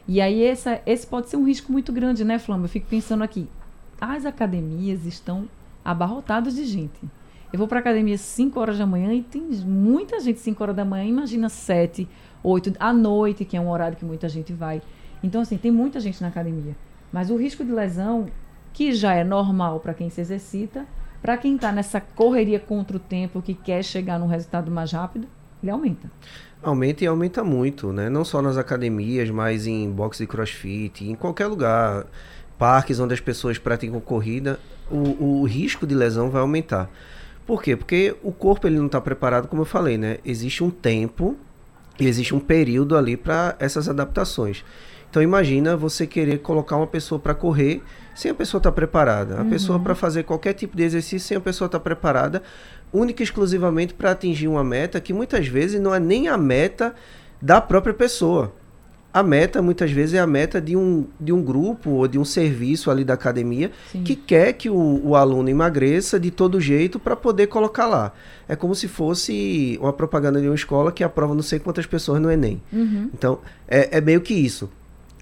E 0.05 0.19
aí 0.19 0.43
essa, 0.43 0.81
esse 0.85 1.07
pode 1.07 1.29
ser 1.29 1.37
um 1.37 1.45
risco 1.45 1.71
muito 1.71 1.93
grande, 1.93 2.25
né, 2.25 2.37
Flama? 2.37 2.65
Eu 2.65 2.69
fico 2.69 2.87
pensando 2.87 3.23
aqui. 3.23 3.47
As 3.99 4.25
academias 4.25 5.05
estão 5.05 5.47
abarrotadas 5.83 6.55
de 6.55 6.65
gente. 6.65 6.99
Eu 7.53 7.57
vou 7.57 7.69
para 7.69 7.79
academia 7.79 8.17
5 8.17 8.59
horas 8.59 8.77
da 8.77 8.85
manhã 8.85 9.13
e 9.13 9.21
tem 9.21 9.41
muita 9.41 10.19
gente 10.19 10.41
5 10.41 10.61
horas 10.61 10.75
da 10.75 10.83
manhã, 10.83 11.05
imagina 11.05 11.47
7, 11.47 12.05
8 12.43 12.73
à 12.77 12.91
noite, 12.91 13.45
que 13.45 13.55
é 13.55 13.61
um 13.61 13.69
horário 13.69 13.95
que 13.95 14.03
muita 14.03 14.27
gente 14.27 14.51
vai. 14.51 14.81
Então, 15.23 15.39
assim, 15.39 15.57
tem 15.57 15.71
muita 15.71 15.99
gente 16.01 16.21
na 16.21 16.27
academia. 16.27 16.75
Mas 17.15 17.29
o 17.29 17.37
risco 17.37 17.63
de 17.63 17.71
lesão, 17.71 18.25
que 18.73 18.93
já 18.93 19.13
é 19.13 19.23
normal 19.23 19.79
para 19.79 19.93
quem 19.93 20.09
se 20.09 20.19
exercita, 20.19 20.85
para 21.21 21.37
quem 21.37 21.55
está 21.55 21.71
nessa 21.71 22.01
correria 22.01 22.59
contra 22.59 22.97
o 22.97 22.99
tempo, 22.99 23.41
que 23.41 23.53
quer 23.53 23.81
chegar 23.85 24.19
num 24.19 24.27
resultado 24.27 24.69
mais 24.69 24.91
rápido, 24.91 25.25
ele 25.63 25.71
aumenta. 25.71 26.11
Aumenta 26.61 27.05
e 27.05 27.07
aumenta 27.07 27.41
muito, 27.41 27.93
né? 27.93 28.09
Não 28.09 28.25
só 28.25 28.41
nas 28.41 28.57
academias, 28.57 29.29
mas 29.29 29.65
em 29.65 29.89
boxe 29.89 30.23
de 30.23 30.27
crossfit, 30.27 31.05
em 31.05 31.15
qualquer 31.15 31.47
lugar, 31.47 32.05
parques 32.57 32.99
onde 32.99 33.13
as 33.13 33.21
pessoas 33.21 33.57
praticam 33.57 34.01
corrida, 34.01 34.59
o, 34.91 35.39
o 35.39 35.43
risco 35.45 35.87
de 35.87 35.95
lesão 35.95 36.29
vai 36.29 36.41
aumentar. 36.41 36.89
Por 37.47 37.63
quê? 37.63 37.77
Porque 37.77 38.13
o 38.23 38.33
corpo 38.33 38.67
ele 38.67 38.77
não 38.77 38.87
está 38.87 38.99
preparado, 38.99 39.47
como 39.47 39.61
eu 39.61 39.65
falei, 39.65 39.97
né? 39.97 40.17
Existe 40.25 40.65
um 40.65 40.69
tempo 40.69 41.37
e 41.97 42.07
existe 42.07 42.35
um 42.35 42.41
período 42.41 42.97
ali 42.97 43.15
para 43.15 43.55
essas 43.57 43.87
adaptações. 43.87 44.65
Então 45.15 45.23
imagina 45.23 45.77
você 45.77 46.05
querer 46.05 46.39
colocar 46.39 46.75
uma 46.75 46.85
pessoa 46.85 47.17
para 47.17 47.33
correr 47.33 47.81
sem 48.13 48.31
a 48.31 48.33
pessoa 48.33 48.59
estar 48.59 48.69
tá 48.69 48.75
preparada. 48.75 49.37
A 49.37 49.43
uhum. 49.43 49.49
pessoa 49.49 49.79
para 49.79 49.95
fazer 49.95 50.23
qualquer 50.23 50.51
tipo 50.51 50.75
de 50.75 50.83
exercício 50.83 51.25
sem 51.25 51.37
a 51.37 51.39
pessoa 51.39 51.67
estar 51.67 51.79
tá 51.79 51.83
preparada, 51.83 52.43
única 52.91 53.23
e 53.23 53.23
exclusivamente 53.23 53.93
para 53.93 54.11
atingir 54.11 54.49
uma 54.49 54.61
meta 54.61 54.99
que 54.99 55.13
muitas 55.13 55.47
vezes 55.47 55.79
não 55.79 55.95
é 55.95 56.01
nem 56.01 56.27
a 56.27 56.37
meta 56.37 56.93
da 57.41 57.61
própria 57.61 57.93
pessoa 57.93 58.53
a 59.13 59.23
meta 59.23 59.61
muitas 59.61 59.89
vezes 59.89 60.15
é 60.15 60.19
a 60.19 60.27
meta 60.27 60.59
de 60.59 60.75
um, 60.75 61.07
de 61.17 61.31
um 61.31 61.41
grupo 61.41 61.91
ou 61.91 62.05
de 62.05 62.19
um 62.19 62.25
serviço 62.25 62.91
ali 62.91 63.05
da 63.05 63.13
academia 63.13 63.71
Sim. 63.89 64.03
que 64.03 64.13
quer 64.13 64.51
que 64.51 64.69
o, 64.69 64.99
o 65.01 65.15
aluno 65.15 65.47
emagreça 65.47 66.19
de 66.19 66.29
todo 66.29 66.59
jeito 66.59 66.99
para 66.99 67.15
poder 67.15 67.47
colocar 67.47 67.85
lá. 67.85 68.11
É 68.45 68.57
como 68.57 68.75
se 68.75 68.89
fosse 68.89 69.79
uma 69.81 69.93
propaganda 69.93 70.41
de 70.41 70.47
uma 70.47 70.55
escola 70.55 70.91
que 70.91 71.01
aprova 71.01 71.33
não 71.33 71.41
sei 71.41 71.59
quantas 71.59 71.85
pessoas 71.85 72.21
no 72.21 72.29
Enem. 72.29 72.61
Uhum. 72.73 73.09
Então, 73.13 73.39
é, 73.69 73.99
é 73.99 74.01
meio 74.01 74.19
que 74.19 74.33
isso. 74.33 74.69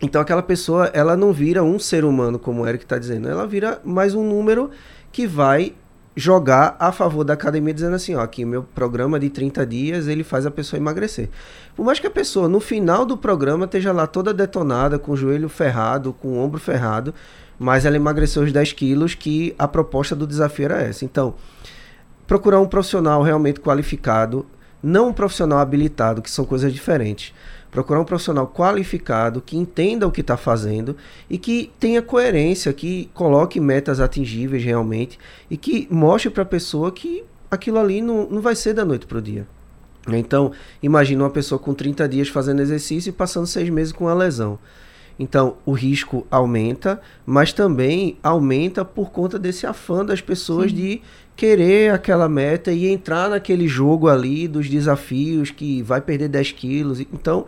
Então, 0.04 0.22
aquela 0.22 0.44
pessoa, 0.44 0.88
ela 0.88 1.16
não 1.16 1.32
vira 1.32 1.64
um 1.64 1.80
ser 1.80 2.04
humano, 2.04 2.38
como 2.38 2.62
o 2.62 2.68
Eric 2.68 2.84
está 2.84 3.00
dizendo, 3.00 3.30
ela 3.30 3.48
vira 3.48 3.80
mais 3.86 4.14
um 4.14 4.22
número 4.22 4.70
que 5.14 5.26
vai 5.26 5.74
jogar 6.14 6.76
a 6.78 6.92
favor 6.92 7.24
da 7.24 7.34
academia 7.34 7.74
dizendo 7.74 7.96
assim, 7.96 8.14
ó, 8.14 8.20
aqui 8.20 8.44
meu 8.44 8.64
programa 8.64 9.18
de 9.18 9.30
30 9.30 9.66
dias, 9.66 10.08
ele 10.10 10.22
faz 10.22 10.46
a 10.46 10.52
pessoa 10.52 10.78
emagrecer. 10.78 11.30
Por 11.74 11.86
mais 11.86 12.02
que 12.02 12.06
a 12.06 12.12
pessoa 12.12 12.50
no 12.50 12.60
final 12.60 13.06
do 13.06 13.18
programa 13.18 13.64
esteja 13.64 13.94
lá 13.94 14.06
toda 14.06 14.34
detonada, 14.34 15.00
com 15.00 15.14
o 15.14 15.16
joelho 15.16 15.48
ferrado, 15.48 16.12
com 16.12 16.34
o 16.34 16.38
ombro 16.38 16.60
ferrado, 16.60 17.14
mas 17.58 17.86
ela 17.86 17.96
emagreceu 17.96 18.44
os 18.44 18.52
10 18.52 18.74
quilos 18.74 19.16
que 19.16 19.56
a 19.58 19.70
proposta 19.70 20.14
do 20.14 20.28
desafio 20.28 20.66
era 20.66 20.82
essa. 20.82 21.06
Então, 21.06 21.36
procurar 22.28 22.60
um 22.60 22.68
profissional 22.68 23.24
realmente 23.24 23.62
qualificado, 23.62 24.46
não 24.84 25.08
um 25.08 25.14
profissional 25.14 25.60
habilitado, 25.60 26.22
que 26.22 26.30
são 26.30 26.44
coisas 26.44 26.74
diferentes. 26.74 27.34
Procurar 27.74 28.00
um 28.00 28.06
profissional 28.06 28.48
qualificado, 28.48 29.42
que 29.42 29.58
entenda 29.58 30.08
o 30.08 30.12
que 30.12 30.22
está 30.22 30.38
fazendo 30.38 30.96
e 31.28 31.40
que 31.40 31.72
tenha 31.80 32.02
coerência, 32.02 32.72
que 32.72 33.10
coloque 33.14 33.60
metas 33.60 34.00
atingíveis 34.00 34.64
realmente 34.64 35.20
e 35.50 35.58
que 35.58 35.88
mostre 35.90 36.30
para 36.30 36.44
a 36.44 36.46
pessoa 36.46 36.92
que 36.92 37.24
aquilo 37.50 37.80
ali 37.80 38.00
não, 38.02 38.30
não 38.30 38.42
vai 38.42 38.56
ser 38.56 38.74
da 38.74 38.86
noite 38.86 39.08
para 39.08 39.18
o 39.18 39.22
dia. 39.22 39.48
Então, 40.08 40.52
imagine 40.82 41.22
uma 41.22 41.30
pessoa 41.30 41.58
com 41.58 41.74
30 41.74 42.08
dias 42.08 42.28
fazendo 42.28 42.62
exercício 42.62 43.10
e 43.10 43.14
passando 43.14 43.48
seis 43.48 43.70
meses 43.70 43.92
com 43.92 44.06
uma 44.06 44.14
lesão. 44.14 44.60
Então, 45.18 45.58
o 45.66 45.72
risco 45.72 46.26
aumenta, 46.30 47.00
mas 47.26 47.54
também 47.54 48.18
aumenta 48.22 48.84
por 48.84 49.12
conta 49.12 49.38
desse 49.38 49.66
afã 49.66 50.04
das 50.04 50.22
pessoas 50.22 50.72
Sim. 50.72 50.76
de 50.76 51.02
querer 51.36 51.92
aquela 51.92 52.30
meta 52.30 52.72
e 52.72 52.88
entrar 52.88 53.30
naquele 53.30 53.68
jogo 53.68 54.08
ali 54.08 54.48
dos 54.48 54.70
desafios 54.70 55.52
que 55.52 55.82
vai 55.82 56.00
perder 56.02 56.28
10 56.30 56.52
quilos. 56.52 57.00
Então, 57.00 57.46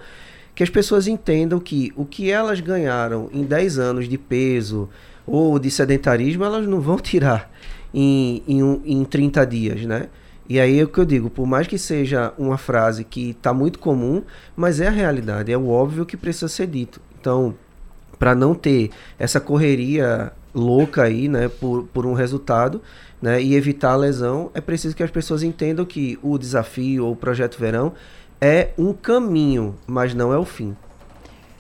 que 0.54 0.64
as 0.64 0.70
pessoas 0.70 1.08
entendam 1.08 1.60
que 1.60 1.92
o 1.96 2.06
que 2.06 2.32
elas 2.32 2.60
ganharam 2.60 3.30
em 3.34 3.44
10 3.44 3.78
anos 3.78 4.10
de 4.10 4.18
peso 4.18 4.90
ou 5.28 5.60
de 5.60 5.70
sedentarismo, 5.70 6.44
elas 6.44 6.66
não 6.66 6.80
vão 6.80 6.98
tirar 7.00 7.52
em, 7.94 8.42
em, 8.48 8.82
em 8.86 9.04
30 9.04 9.46
dias, 9.46 9.86
né? 9.86 10.08
E 10.48 10.60
aí 10.60 10.80
é 10.80 10.84
o 10.84 10.88
que 10.88 11.00
eu 11.00 11.06
digo, 11.06 11.30
por 11.30 11.48
mais 11.48 11.66
que 11.66 11.78
seja 11.78 12.32
uma 12.38 12.58
frase 12.58 13.04
que 13.04 13.32
está 13.32 13.52
muito 13.52 13.80
comum, 13.80 14.22
mas 14.56 14.80
é 14.80 14.88
a 14.88 14.92
realidade, 14.92 15.52
é 15.52 15.58
o 15.58 15.70
óbvio 15.70 16.06
que 16.06 16.16
precisa 16.16 16.48
ser 16.48 16.68
dito. 16.68 17.02
Então, 17.20 17.56
para 18.20 18.36
não 18.36 18.54
ter 18.54 18.92
essa 19.18 19.40
correria 19.40 20.32
louca 20.54 21.04
aí, 21.04 21.28
né, 21.28 21.50
por, 21.50 21.88
por 21.92 22.06
um 22.06 22.14
resultado, 22.14 22.82
né, 23.22 23.42
e 23.42 23.56
evitar 23.56 23.94
a 23.94 23.96
lesão, 23.96 24.52
é 24.54 24.62
preciso 24.62 24.96
que 24.96 25.04
as 25.04 25.12
pessoas 25.12 25.44
entendam 25.44 25.86
que 25.86 26.20
o 26.22 26.38
desafio 26.38 27.06
ou 27.06 27.14
o 27.14 27.16
projeto 27.16 27.58
verão 27.58 27.94
é 28.40 28.70
um 28.78 28.94
caminho, 28.94 29.76
mas 29.88 30.14
não 30.14 30.34
é 30.34 30.38
o 30.38 30.46
fim. 30.46 30.76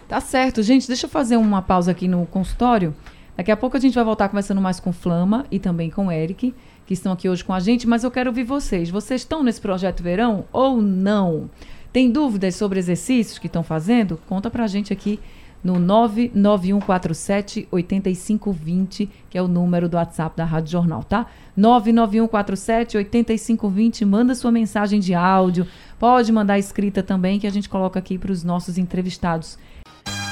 Tá 0.08 0.22
certo, 0.22 0.62
gente. 0.62 0.88
Deixa 0.88 1.06
eu 1.06 1.10
fazer 1.10 1.38
uma 1.38 1.62
pausa 1.62 1.92
aqui 1.92 2.08
no 2.08 2.26
consultório. 2.28 2.96
Daqui 3.36 3.52
a 3.52 3.58
pouco 3.58 3.76
a 3.76 3.80
gente 3.80 3.96
vai 3.96 4.04
voltar 4.04 4.30
conversando 4.30 4.62
mais 4.62 4.80
com 4.80 4.94
Flama 4.94 5.46
e 5.52 5.60
também 5.60 5.90
com 5.90 6.12
Eric, 6.12 6.54
que 6.86 6.94
estão 6.94 7.12
aqui 7.12 7.28
hoje 7.28 7.44
com 7.44 7.54
a 7.54 7.60
gente, 7.60 7.88
mas 7.88 8.04
eu 8.04 8.12
quero 8.12 8.30
ouvir 8.30 8.44
vocês. 8.44 8.90
Vocês 8.90 9.22
estão 9.22 9.44
nesse 9.44 9.60
projeto 9.60 10.04
verão 10.04 10.46
ou 10.54 10.82
não? 10.82 11.50
Tem 11.92 12.12
dúvidas 12.12 12.56
sobre 12.56 12.78
exercícios 12.78 13.40
que 13.40 13.48
estão 13.48 13.64
fazendo? 13.64 14.20
Conta 14.28 14.50
pra 14.52 14.68
gente 14.68 14.94
aqui 14.94 15.20
no 15.66 15.80
99147 15.80 17.68
8520, 17.72 19.10
que 19.28 19.36
é 19.36 19.42
o 19.42 19.48
número 19.48 19.90
do 19.90 19.98
WhatsApp 19.98 20.38
da 20.38 20.46
Rádio 20.46 20.72
Jornal, 20.72 21.04
tá? 21.04 21.26
99147 21.58 22.98
8520, 22.98 24.06
manda 24.06 24.36
sua 24.36 24.52
mensagem 24.52 25.00
de 25.00 25.16
áudio, 25.16 25.66
pode 25.98 26.32
mandar 26.32 26.60
escrita 26.60 27.02
também, 27.02 27.40
que 27.40 27.48
a 27.48 27.52
gente 27.52 27.68
coloca 27.68 27.98
aqui 27.98 28.16
para 28.16 28.32
os 28.32 28.44
nossos 28.44 28.78
entrevistados. 28.78 29.58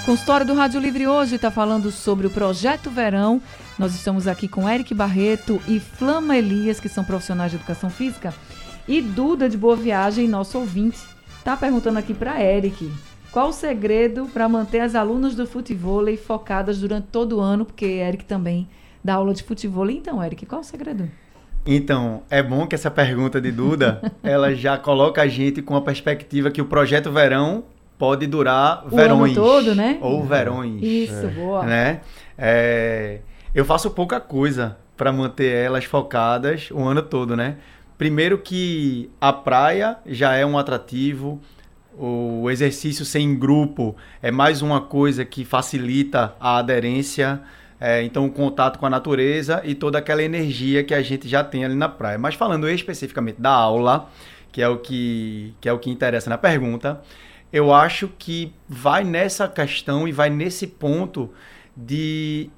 Consultório 0.05 0.45
do 0.45 0.53
Rádio 0.53 0.79
Livre 0.79 1.07
hoje 1.07 1.37
está 1.37 1.49
falando 1.49 1.89
sobre 1.89 2.27
o 2.27 2.29
Projeto 2.29 2.91
Verão. 2.91 3.41
Nós 3.79 3.95
estamos 3.95 4.27
aqui 4.27 4.47
com 4.47 4.69
Eric 4.69 4.93
Barreto 4.93 5.59
e 5.67 5.79
Flama 5.79 6.37
Elias, 6.37 6.79
que 6.79 6.89
são 6.89 7.03
profissionais 7.03 7.49
de 7.49 7.57
educação 7.57 7.89
física. 7.89 8.35
E 8.87 9.01
Duda 9.01 9.49
de 9.49 9.57
Boa 9.57 9.75
Viagem, 9.75 10.27
nosso 10.27 10.59
ouvinte, 10.59 10.99
está 11.39 11.57
perguntando 11.57 11.97
aqui 11.97 12.13
para 12.13 12.39
Eric. 12.39 12.91
Qual 13.33 13.49
o 13.49 13.51
segredo 13.51 14.27
para 14.31 14.47
manter 14.47 14.79
as 14.79 14.93
alunas 14.93 15.33
do 15.33 15.47
futebol 15.47 16.05
focadas 16.17 16.79
durante 16.79 17.07
todo 17.07 17.37
o 17.37 17.41
ano? 17.41 17.65
Porque 17.65 17.83
Eric 17.83 18.25
também 18.25 18.69
dá 19.03 19.15
aula 19.15 19.33
de 19.33 19.41
futebol. 19.41 19.89
Então, 19.89 20.23
Eric, 20.23 20.45
qual 20.45 20.61
o 20.61 20.63
segredo? 20.63 21.09
Então, 21.65 22.21
é 22.29 22.43
bom 22.43 22.67
que 22.67 22.75
essa 22.75 22.91
pergunta 22.91 23.41
de 23.41 23.51
Duda, 23.51 24.13
ela 24.21 24.53
já 24.53 24.77
coloca 24.77 25.23
a 25.23 25.27
gente 25.27 25.63
com 25.63 25.75
a 25.75 25.81
perspectiva 25.81 26.51
que 26.51 26.61
o 26.61 26.65
projeto 26.65 27.11
verão 27.11 27.63
pode 27.97 28.27
durar 28.27 28.85
o 28.85 28.89
verões. 28.89 29.35
Ano 29.35 29.47
todo, 29.47 29.73
né? 29.73 29.97
Ou 29.99 30.23
verões. 30.23 30.83
Isso, 30.83 31.25
é. 31.25 31.29
boa. 31.29 31.63
Né? 31.63 32.01
É, 32.37 33.21
eu 33.55 33.65
faço 33.65 33.89
pouca 33.89 34.19
coisa 34.19 34.77
para 34.95 35.11
manter 35.11 35.51
elas 35.51 35.85
focadas 35.85 36.69
o 36.69 36.83
ano 36.83 37.01
todo, 37.01 37.35
né? 37.35 37.55
Primeiro 37.97 38.37
que 38.37 39.09
a 39.19 39.33
praia 39.33 39.97
já 40.05 40.35
é 40.35 40.45
um 40.45 40.55
atrativo, 40.55 41.41
o 41.97 42.49
exercício 42.49 43.05
sem 43.05 43.37
grupo 43.37 43.95
é 44.21 44.31
mais 44.31 44.61
uma 44.61 44.81
coisa 44.81 45.23
que 45.23 45.45
facilita 45.45 46.35
a 46.39 46.57
aderência, 46.57 47.41
é, 47.79 48.03
então 48.03 48.25
o 48.25 48.31
contato 48.31 48.79
com 48.79 48.85
a 48.85 48.89
natureza 48.89 49.61
e 49.63 49.75
toda 49.75 49.97
aquela 49.97 50.23
energia 50.23 50.83
que 50.83 50.93
a 50.93 51.01
gente 51.01 51.27
já 51.27 51.43
tem 51.43 51.65
ali 51.65 51.75
na 51.75 51.89
praia. 51.89 52.17
Mas 52.17 52.35
falando 52.35 52.67
especificamente 52.69 53.41
da 53.41 53.51
aula, 53.51 54.09
que 54.51 54.61
é 54.61 54.67
o 54.67 54.77
que, 54.77 55.53
que, 55.59 55.67
é 55.67 55.73
o 55.73 55.79
que 55.79 55.89
interessa 55.89 56.29
na 56.29 56.37
pergunta, 56.37 57.01
eu 57.51 57.73
acho 57.73 58.07
que 58.17 58.53
vai 58.67 59.03
nessa 59.03 59.47
questão 59.47 60.07
e 60.07 60.11
vai 60.11 60.29
nesse 60.29 60.65
ponto 60.65 61.31
de 61.75 62.49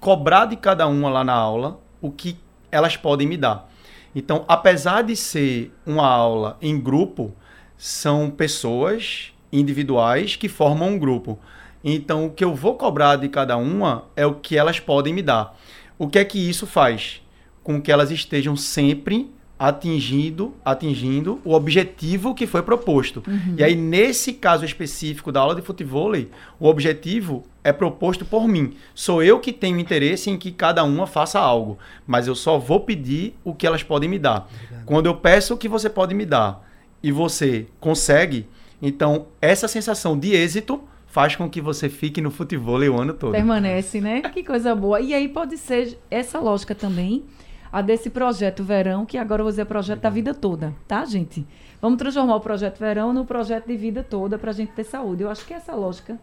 cobrar 0.00 0.46
de 0.46 0.56
cada 0.56 0.86
uma 0.86 1.08
lá 1.08 1.22
na 1.22 1.34
aula 1.34 1.80
o 2.00 2.10
que 2.10 2.36
elas 2.70 2.96
podem 2.96 3.26
me 3.26 3.36
dar. 3.36 3.70
Então, 4.14 4.44
apesar 4.48 5.02
de 5.02 5.14
ser 5.14 5.72
uma 5.86 6.06
aula 6.06 6.56
em 6.60 6.78
grupo, 6.78 7.34
são 7.82 8.30
pessoas 8.30 9.32
individuais 9.52 10.36
que 10.36 10.48
formam 10.48 10.90
um 10.90 10.98
grupo. 10.98 11.36
Então, 11.82 12.26
o 12.26 12.30
que 12.30 12.44
eu 12.44 12.54
vou 12.54 12.76
cobrar 12.76 13.16
de 13.16 13.28
cada 13.28 13.56
uma 13.56 14.04
é 14.14 14.24
o 14.24 14.36
que 14.36 14.56
elas 14.56 14.78
podem 14.78 15.12
me 15.12 15.20
dar. 15.20 15.58
O 15.98 16.06
que 16.06 16.20
é 16.20 16.24
que 16.24 16.38
isso 16.38 16.64
faz? 16.64 17.20
Com 17.60 17.82
que 17.82 17.90
elas 17.90 18.12
estejam 18.12 18.54
sempre 18.54 19.28
atingindo, 19.58 20.54
atingindo 20.64 21.40
o 21.44 21.54
objetivo 21.54 22.36
que 22.36 22.46
foi 22.46 22.62
proposto. 22.62 23.20
Uhum. 23.26 23.56
E 23.58 23.64
aí, 23.64 23.74
nesse 23.74 24.32
caso 24.34 24.64
específico 24.64 25.32
da 25.32 25.40
aula 25.40 25.56
de 25.56 25.62
futebol, 25.62 26.12
o 26.60 26.68
objetivo 26.68 27.42
é 27.64 27.72
proposto 27.72 28.24
por 28.24 28.46
mim. 28.46 28.74
Sou 28.94 29.24
eu 29.24 29.40
que 29.40 29.52
tenho 29.52 29.80
interesse 29.80 30.30
em 30.30 30.38
que 30.38 30.52
cada 30.52 30.84
uma 30.84 31.04
faça 31.04 31.40
algo, 31.40 31.76
mas 32.06 32.28
eu 32.28 32.36
só 32.36 32.58
vou 32.58 32.78
pedir 32.78 33.34
o 33.42 33.52
que 33.52 33.66
elas 33.66 33.82
podem 33.82 34.08
me 34.08 34.20
dar. 34.20 34.48
Obrigado. 34.54 34.84
Quando 34.84 35.06
eu 35.06 35.16
peço 35.16 35.54
o 35.54 35.58
que 35.58 35.68
você 35.68 35.90
pode 35.90 36.14
me 36.14 36.24
dar 36.24 36.70
e 37.02 37.10
você 37.10 37.66
consegue, 37.80 38.48
então 38.80 39.26
essa 39.40 39.66
sensação 39.66 40.18
de 40.18 40.34
êxito 40.34 40.82
faz 41.06 41.36
com 41.36 41.48
que 41.48 41.60
você 41.60 41.88
fique 41.90 42.22
no 42.22 42.30
futebol 42.30 42.80
o 42.80 43.00
ano 43.00 43.12
todo. 43.12 43.32
Permanece, 43.32 44.00
né? 44.00 44.22
Que 44.22 44.42
coisa 44.42 44.74
boa. 44.74 44.98
E 44.98 45.12
aí 45.12 45.28
pode 45.28 45.58
ser 45.58 45.98
essa 46.10 46.38
lógica 46.38 46.74
também, 46.74 47.24
a 47.70 47.82
desse 47.82 48.08
projeto 48.08 48.64
verão, 48.64 49.04
que 49.04 49.18
agora 49.18 49.40
eu 49.40 49.44
vou 49.44 49.52
dizer 49.52 49.66
projeto 49.66 50.00
da 50.00 50.08
vida 50.08 50.32
toda, 50.32 50.74
tá, 50.88 51.04
gente? 51.04 51.46
Vamos 51.82 51.98
transformar 51.98 52.36
o 52.36 52.40
projeto 52.40 52.78
verão 52.78 53.12
no 53.12 53.26
projeto 53.26 53.66
de 53.66 53.76
vida 53.76 54.02
toda 54.02 54.38
para 54.38 54.50
a 54.50 54.54
gente 54.54 54.72
ter 54.72 54.84
saúde. 54.84 55.22
Eu 55.22 55.30
acho 55.30 55.44
que 55.44 55.52
essa 55.52 55.74
lógica 55.74 56.18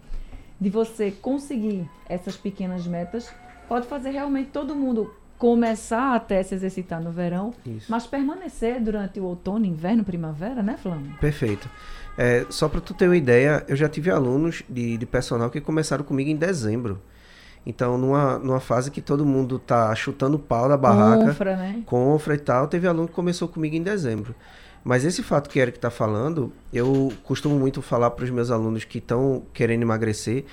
de 0.60 0.70
você 0.70 1.12
conseguir 1.12 1.88
essas 2.08 2.36
pequenas 2.36 2.88
metas 2.88 3.32
pode 3.68 3.86
fazer 3.86 4.10
realmente 4.10 4.50
todo 4.50 4.76
mundo 4.76 5.14
começar 5.40 6.16
até 6.16 6.44
se 6.44 6.54
exercitar 6.54 7.02
no 7.02 7.12
verão, 7.12 7.54
Isso. 7.66 7.90
mas 7.90 8.06
permanecer 8.06 8.82
durante 8.82 9.22
o 9.22 9.24
outono, 9.24 9.66
inverno, 9.66 10.04
primavera, 10.04 10.62
né, 10.62 10.78
Flamengo? 10.78 11.18
Perfeito. 11.18 11.68
É, 12.18 12.46
só 12.50 12.68
para 12.68 12.82
tu 12.82 12.94
ter 12.94 13.06
uma 13.06 13.16
ideia, 13.16 13.64
eu 13.70 13.76
já 13.78 13.88
tive 13.88 14.12
alunos 14.12 14.62
de, 14.70 14.98
de 14.98 15.06
personal 15.06 15.50
que 15.50 15.62
começaram 15.62 16.04
comigo 16.04 16.30
em 16.30 16.36
dezembro. 16.36 17.02
Então, 17.66 17.98
numa, 17.98 18.38
numa 18.38 18.60
fase 18.60 18.92
que 18.92 19.02
todo 19.02 19.26
mundo 19.26 19.58
tá 19.58 19.96
chutando 19.96 20.38
pau 20.38 20.68
da 20.68 20.76
barraca, 20.76 21.28
confra, 21.28 21.56
né? 21.56 21.84
confra 21.86 22.36
e 22.36 22.40
tal, 22.40 22.68
teve 22.68 22.86
aluno 22.86 23.08
que 23.08 23.14
começou 23.14 23.48
comigo 23.48 23.76
em 23.76 23.84
dezembro. 23.84 24.36
Mas 24.84 25.06
esse 25.06 25.24
fato 25.24 25.50
que 25.50 25.60
Eric 25.60 25.78
está 25.78 25.90
falando, 25.90 26.52
eu 26.74 27.14
costumo 27.24 27.58
muito 27.58 27.82
falar 27.82 28.12
para 28.12 28.26
os 28.26 28.30
meus 28.30 28.52
alunos 28.52 28.84
que 28.84 28.98
estão 28.98 29.44
querendo 29.54 29.84
emagrecer, 29.84 30.44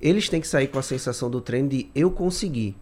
eles 0.00 0.28
têm 0.28 0.40
que 0.40 0.48
sair 0.48 0.66
com 0.66 0.80
a 0.80 0.82
sensação 0.82 1.30
do 1.30 1.40
treino 1.40 1.68
de 1.68 1.88
eu 1.94 2.10
consegui 2.10 2.76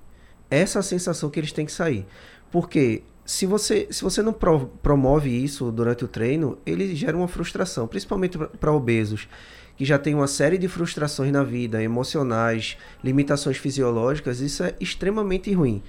essa 0.50 0.82
sensação 0.82 1.30
que 1.30 1.38
eles 1.38 1.52
têm 1.52 1.66
que 1.66 1.72
sair. 1.72 2.06
Porque 2.50 3.02
se 3.24 3.46
você, 3.46 3.86
se 3.90 4.02
você 4.02 4.22
não 4.22 4.32
pro, 4.32 4.66
promove 4.82 5.30
isso 5.30 5.70
durante 5.70 6.04
o 6.04 6.08
treino, 6.08 6.58
ele 6.66 6.94
gera 6.96 7.16
uma 7.16 7.28
frustração, 7.28 7.86
principalmente 7.86 8.36
para 8.36 8.72
obesos, 8.72 9.28
que 9.76 9.84
já 9.84 9.98
tem 9.98 10.14
uma 10.14 10.26
série 10.26 10.58
de 10.58 10.68
frustrações 10.68 11.32
na 11.32 11.44
vida, 11.44 11.82
emocionais, 11.82 12.76
limitações 13.02 13.56
fisiológicas, 13.56 14.40
isso 14.40 14.62
é 14.62 14.74
extremamente 14.80 15.52
ruim. 15.52 15.82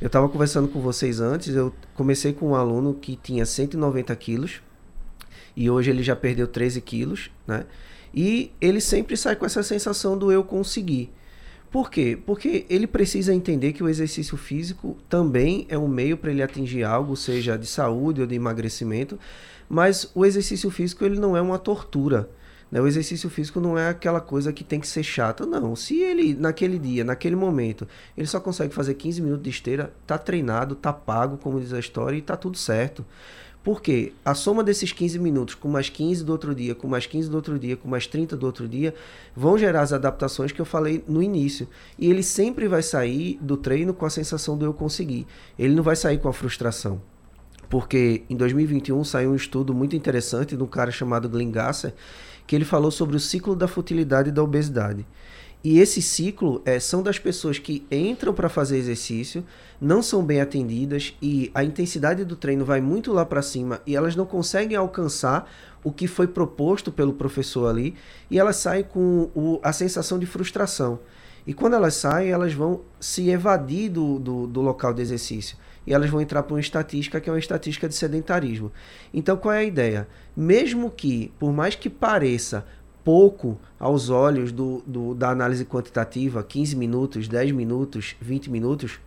Eu 0.00 0.06
estava 0.06 0.28
conversando 0.28 0.68
com 0.68 0.80
vocês 0.80 1.20
antes, 1.20 1.54
eu 1.54 1.74
comecei 1.94 2.32
com 2.32 2.50
um 2.50 2.54
aluno 2.54 2.94
que 2.94 3.16
tinha 3.16 3.44
190 3.44 4.14
quilos, 4.16 4.62
e 5.56 5.68
hoje 5.68 5.90
ele 5.90 6.02
já 6.02 6.16
perdeu 6.16 6.46
13 6.46 6.80
quilos, 6.80 7.30
né? 7.46 7.64
E 8.14 8.52
ele 8.60 8.80
sempre 8.80 9.16
sai 9.16 9.34
com 9.34 9.44
essa 9.44 9.62
sensação 9.62 10.16
do 10.16 10.30
eu 10.30 10.44
conseguir. 10.44 11.12
Por 11.74 11.90
quê? 11.90 12.16
Porque 12.24 12.64
ele 12.70 12.86
precisa 12.86 13.34
entender 13.34 13.72
que 13.72 13.82
o 13.82 13.88
exercício 13.88 14.36
físico 14.36 14.96
também 15.08 15.66
é 15.68 15.76
um 15.76 15.88
meio 15.88 16.16
para 16.16 16.30
ele 16.30 16.40
atingir 16.40 16.84
algo, 16.84 17.16
seja 17.16 17.58
de 17.58 17.66
saúde 17.66 18.20
ou 18.20 18.28
de 18.28 18.36
emagrecimento, 18.36 19.18
mas 19.68 20.08
o 20.14 20.24
exercício 20.24 20.70
físico 20.70 21.04
ele 21.04 21.18
não 21.18 21.36
é 21.36 21.42
uma 21.42 21.58
tortura. 21.58 22.30
Né? 22.70 22.80
O 22.80 22.86
exercício 22.86 23.28
físico 23.28 23.58
não 23.58 23.76
é 23.76 23.88
aquela 23.88 24.20
coisa 24.20 24.52
que 24.52 24.62
tem 24.62 24.78
que 24.78 24.86
ser 24.86 25.02
chata, 25.02 25.44
não. 25.44 25.74
Se 25.74 25.98
ele, 26.00 26.32
naquele 26.32 26.78
dia, 26.78 27.02
naquele 27.02 27.34
momento, 27.34 27.88
ele 28.16 28.28
só 28.28 28.38
consegue 28.38 28.72
fazer 28.72 28.94
15 28.94 29.20
minutos 29.20 29.42
de 29.42 29.50
esteira, 29.50 29.92
tá 30.06 30.16
treinado, 30.16 30.76
tá 30.76 30.92
pago, 30.92 31.38
como 31.38 31.60
diz 31.60 31.72
a 31.72 31.80
história, 31.80 32.16
e 32.16 32.22
tá 32.22 32.36
tudo 32.36 32.56
certo. 32.56 33.04
Porque 33.64 34.12
a 34.22 34.34
soma 34.34 34.62
desses 34.62 34.92
15 34.92 35.18
minutos, 35.18 35.54
com 35.54 35.68
mais 35.68 35.88
15 35.88 36.22
do 36.22 36.30
outro 36.30 36.54
dia, 36.54 36.74
com 36.74 36.86
mais 36.86 37.06
15 37.06 37.30
do 37.30 37.34
outro 37.34 37.58
dia, 37.58 37.78
com 37.78 37.88
mais 37.88 38.06
30 38.06 38.36
do 38.36 38.44
outro 38.44 38.68
dia, 38.68 38.94
vão 39.34 39.56
gerar 39.56 39.80
as 39.80 39.90
adaptações 39.90 40.52
que 40.52 40.60
eu 40.60 40.66
falei 40.66 41.02
no 41.08 41.22
início. 41.22 41.66
E 41.98 42.10
ele 42.10 42.22
sempre 42.22 42.68
vai 42.68 42.82
sair 42.82 43.38
do 43.40 43.56
treino 43.56 43.94
com 43.94 44.04
a 44.04 44.10
sensação 44.10 44.58
de 44.58 44.66
eu 44.66 44.74
conseguir. 44.74 45.26
Ele 45.58 45.74
não 45.74 45.82
vai 45.82 45.96
sair 45.96 46.18
com 46.18 46.28
a 46.28 46.32
frustração. 46.32 47.00
Porque 47.70 48.22
em 48.28 48.36
2021 48.36 49.02
saiu 49.02 49.30
um 49.30 49.34
estudo 49.34 49.72
muito 49.72 49.96
interessante 49.96 50.54
de 50.54 50.62
um 50.62 50.66
cara 50.66 50.90
chamado 50.90 51.26
Glenn 51.26 51.50
Gasser, 51.50 51.94
que 52.46 52.54
ele 52.54 52.66
falou 52.66 52.90
sobre 52.90 53.16
o 53.16 53.20
ciclo 53.20 53.56
da 53.56 53.66
futilidade 53.66 54.28
e 54.28 54.32
da 54.32 54.42
obesidade. 54.42 55.06
E 55.64 55.78
esse 55.78 56.02
ciclo 56.02 56.60
é, 56.66 56.78
são 56.78 57.02
das 57.02 57.18
pessoas 57.18 57.58
que 57.58 57.86
entram 57.90 58.34
para 58.34 58.50
fazer 58.50 58.76
exercício, 58.76 59.42
não 59.80 60.02
são 60.02 60.22
bem 60.22 60.42
atendidas 60.42 61.16
e 61.22 61.50
a 61.54 61.64
intensidade 61.64 62.22
do 62.22 62.36
treino 62.36 62.66
vai 62.66 62.82
muito 62.82 63.14
lá 63.14 63.24
para 63.24 63.40
cima 63.40 63.80
e 63.86 63.96
elas 63.96 64.14
não 64.14 64.26
conseguem 64.26 64.76
alcançar 64.76 65.50
o 65.82 65.90
que 65.90 66.06
foi 66.06 66.26
proposto 66.26 66.92
pelo 66.92 67.14
professor 67.14 67.66
ali 67.66 67.94
e 68.30 68.38
elas 68.38 68.56
saem 68.56 68.84
com 68.84 69.30
o, 69.34 69.58
a 69.62 69.72
sensação 69.72 70.18
de 70.18 70.26
frustração. 70.26 70.98
E 71.46 71.54
quando 71.54 71.76
elas 71.76 71.94
saem, 71.94 72.28
elas 72.28 72.52
vão 72.52 72.82
se 73.00 73.30
evadir 73.30 73.90
do, 73.90 74.18
do, 74.18 74.46
do 74.46 74.60
local 74.60 74.92
de 74.92 75.00
exercício 75.00 75.56
e 75.86 75.94
elas 75.94 76.10
vão 76.10 76.20
entrar 76.20 76.42
para 76.42 76.54
uma 76.54 76.60
estatística 76.60 77.18
que 77.22 77.30
é 77.30 77.32
uma 77.32 77.38
estatística 77.38 77.88
de 77.88 77.94
sedentarismo. 77.94 78.70
Então, 79.14 79.34
qual 79.34 79.54
é 79.54 79.60
a 79.60 79.64
ideia? 79.64 80.08
Mesmo 80.36 80.90
que, 80.90 81.32
por 81.38 81.54
mais 81.54 81.74
que 81.74 81.88
pareça 81.88 82.66
pouco 83.04 83.60
aos 83.78 84.08
olhos 84.08 84.50
do, 84.50 84.82
do, 84.86 85.14
da 85.14 85.28
análise 85.30 85.64
quantitativa, 85.64 86.42
15 86.42 86.74
minutos, 86.74 87.28
10 87.28 87.52
minutos, 87.52 88.16
20 88.20 88.50
minutos, 88.50 88.98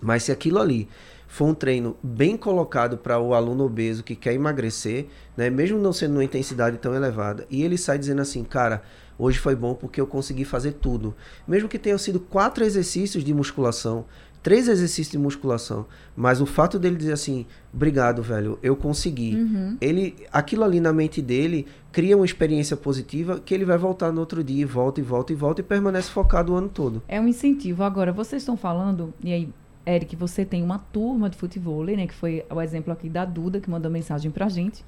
mas 0.00 0.22
se 0.22 0.32
aquilo 0.32 0.58
ali 0.58 0.88
for 1.26 1.46
um 1.46 1.54
treino 1.54 1.96
bem 2.02 2.36
colocado 2.36 2.98
para 2.98 3.18
o 3.18 3.34
aluno 3.34 3.64
obeso 3.64 4.04
que 4.04 4.14
quer 4.14 4.34
emagrecer, 4.34 5.06
né, 5.36 5.48
mesmo 5.48 5.78
não 5.78 5.92
sendo 5.92 6.12
uma 6.12 6.24
intensidade 6.24 6.76
tão 6.76 6.94
elevada, 6.94 7.46
e 7.50 7.62
ele 7.62 7.78
sai 7.78 7.98
dizendo 7.98 8.20
assim, 8.20 8.44
cara, 8.44 8.82
hoje 9.18 9.38
foi 9.38 9.56
bom 9.56 9.74
porque 9.74 10.00
eu 10.00 10.06
consegui 10.06 10.44
fazer 10.44 10.72
tudo. 10.72 11.14
Mesmo 11.48 11.68
que 11.68 11.78
tenham 11.78 11.98
sido 11.98 12.20
quatro 12.20 12.62
exercícios 12.62 13.24
de 13.24 13.32
musculação, 13.32 14.04
três 14.42 14.66
exercícios 14.66 15.12
de 15.12 15.18
musculação, 15.18 15.86
mas 16.16 16.40
o 16.40 16.46
fato 16.46 16.78
dele 16.78 16.96
dizer 16.96 17.12
assim, 17.12 17.46
obrigado, 17.72 18.22
velho, 18.22 18.58
eu 18.62 18.74
consegui. 18.74 19.36
Uhum. 19.36 19.76
Ele, 19.80 20.16
aquilo 20.32 20.64
ali 20.64 20.80
na 20.80 20.92
mente 20.92 21.22
dele 21.22 21.66
cria 21.92 22.16
uma 22.16 22.26
experiência 22.26 22.76
positiva 22.76 23.38
que 23.38 23.54
ele 23.54 23.64
vai 23.64 23.78
voltar 23.78 24.10
no 24.10 24.20
outro 24.20 24.42
dia, 24.42 24.62
e 24.62 24.64
volta 24.64 25.00
e 25.00 25.02
volta 25.02 25.32
e 25.32 25.36
volta 25.36 25.60
e 25.60 25.64
permanece 25.64 26.10
focado 26.10 26.52
o 26.52 26.56
ano 26.56 26.68
todo. 26.68 27.02
É 27.06 27.20
um 27.20 27.28
incentivo. 27.28 27.84
Agora, 27.84 28.12
vocês 28.12 28.42
estão 28.42 28.56
falando, 28.56 29.14
e 29.22 29.32
aí, 29.32 29.48
Eric, 29.86 30.16
você 30.16 30.44
tem 30.44 30.62
uma 30.62 30.78
turma 30.78 31.30
de 31.30 31.36
futebol, 31.36 31.84
né, 31.84 32.06
que 32.06 32.14
foi 32.14 32.44
o 32.50 32.60
exemplo 32.60 32.92
aqui 32.92 33.08
da 33.08 33.24
Duda, 33.24 33.60
que 33.60 33.70
mandou 33.70 33.90
mensagem 33.90 34.30
pra 34.30 34.48
gente. 34.48 34.84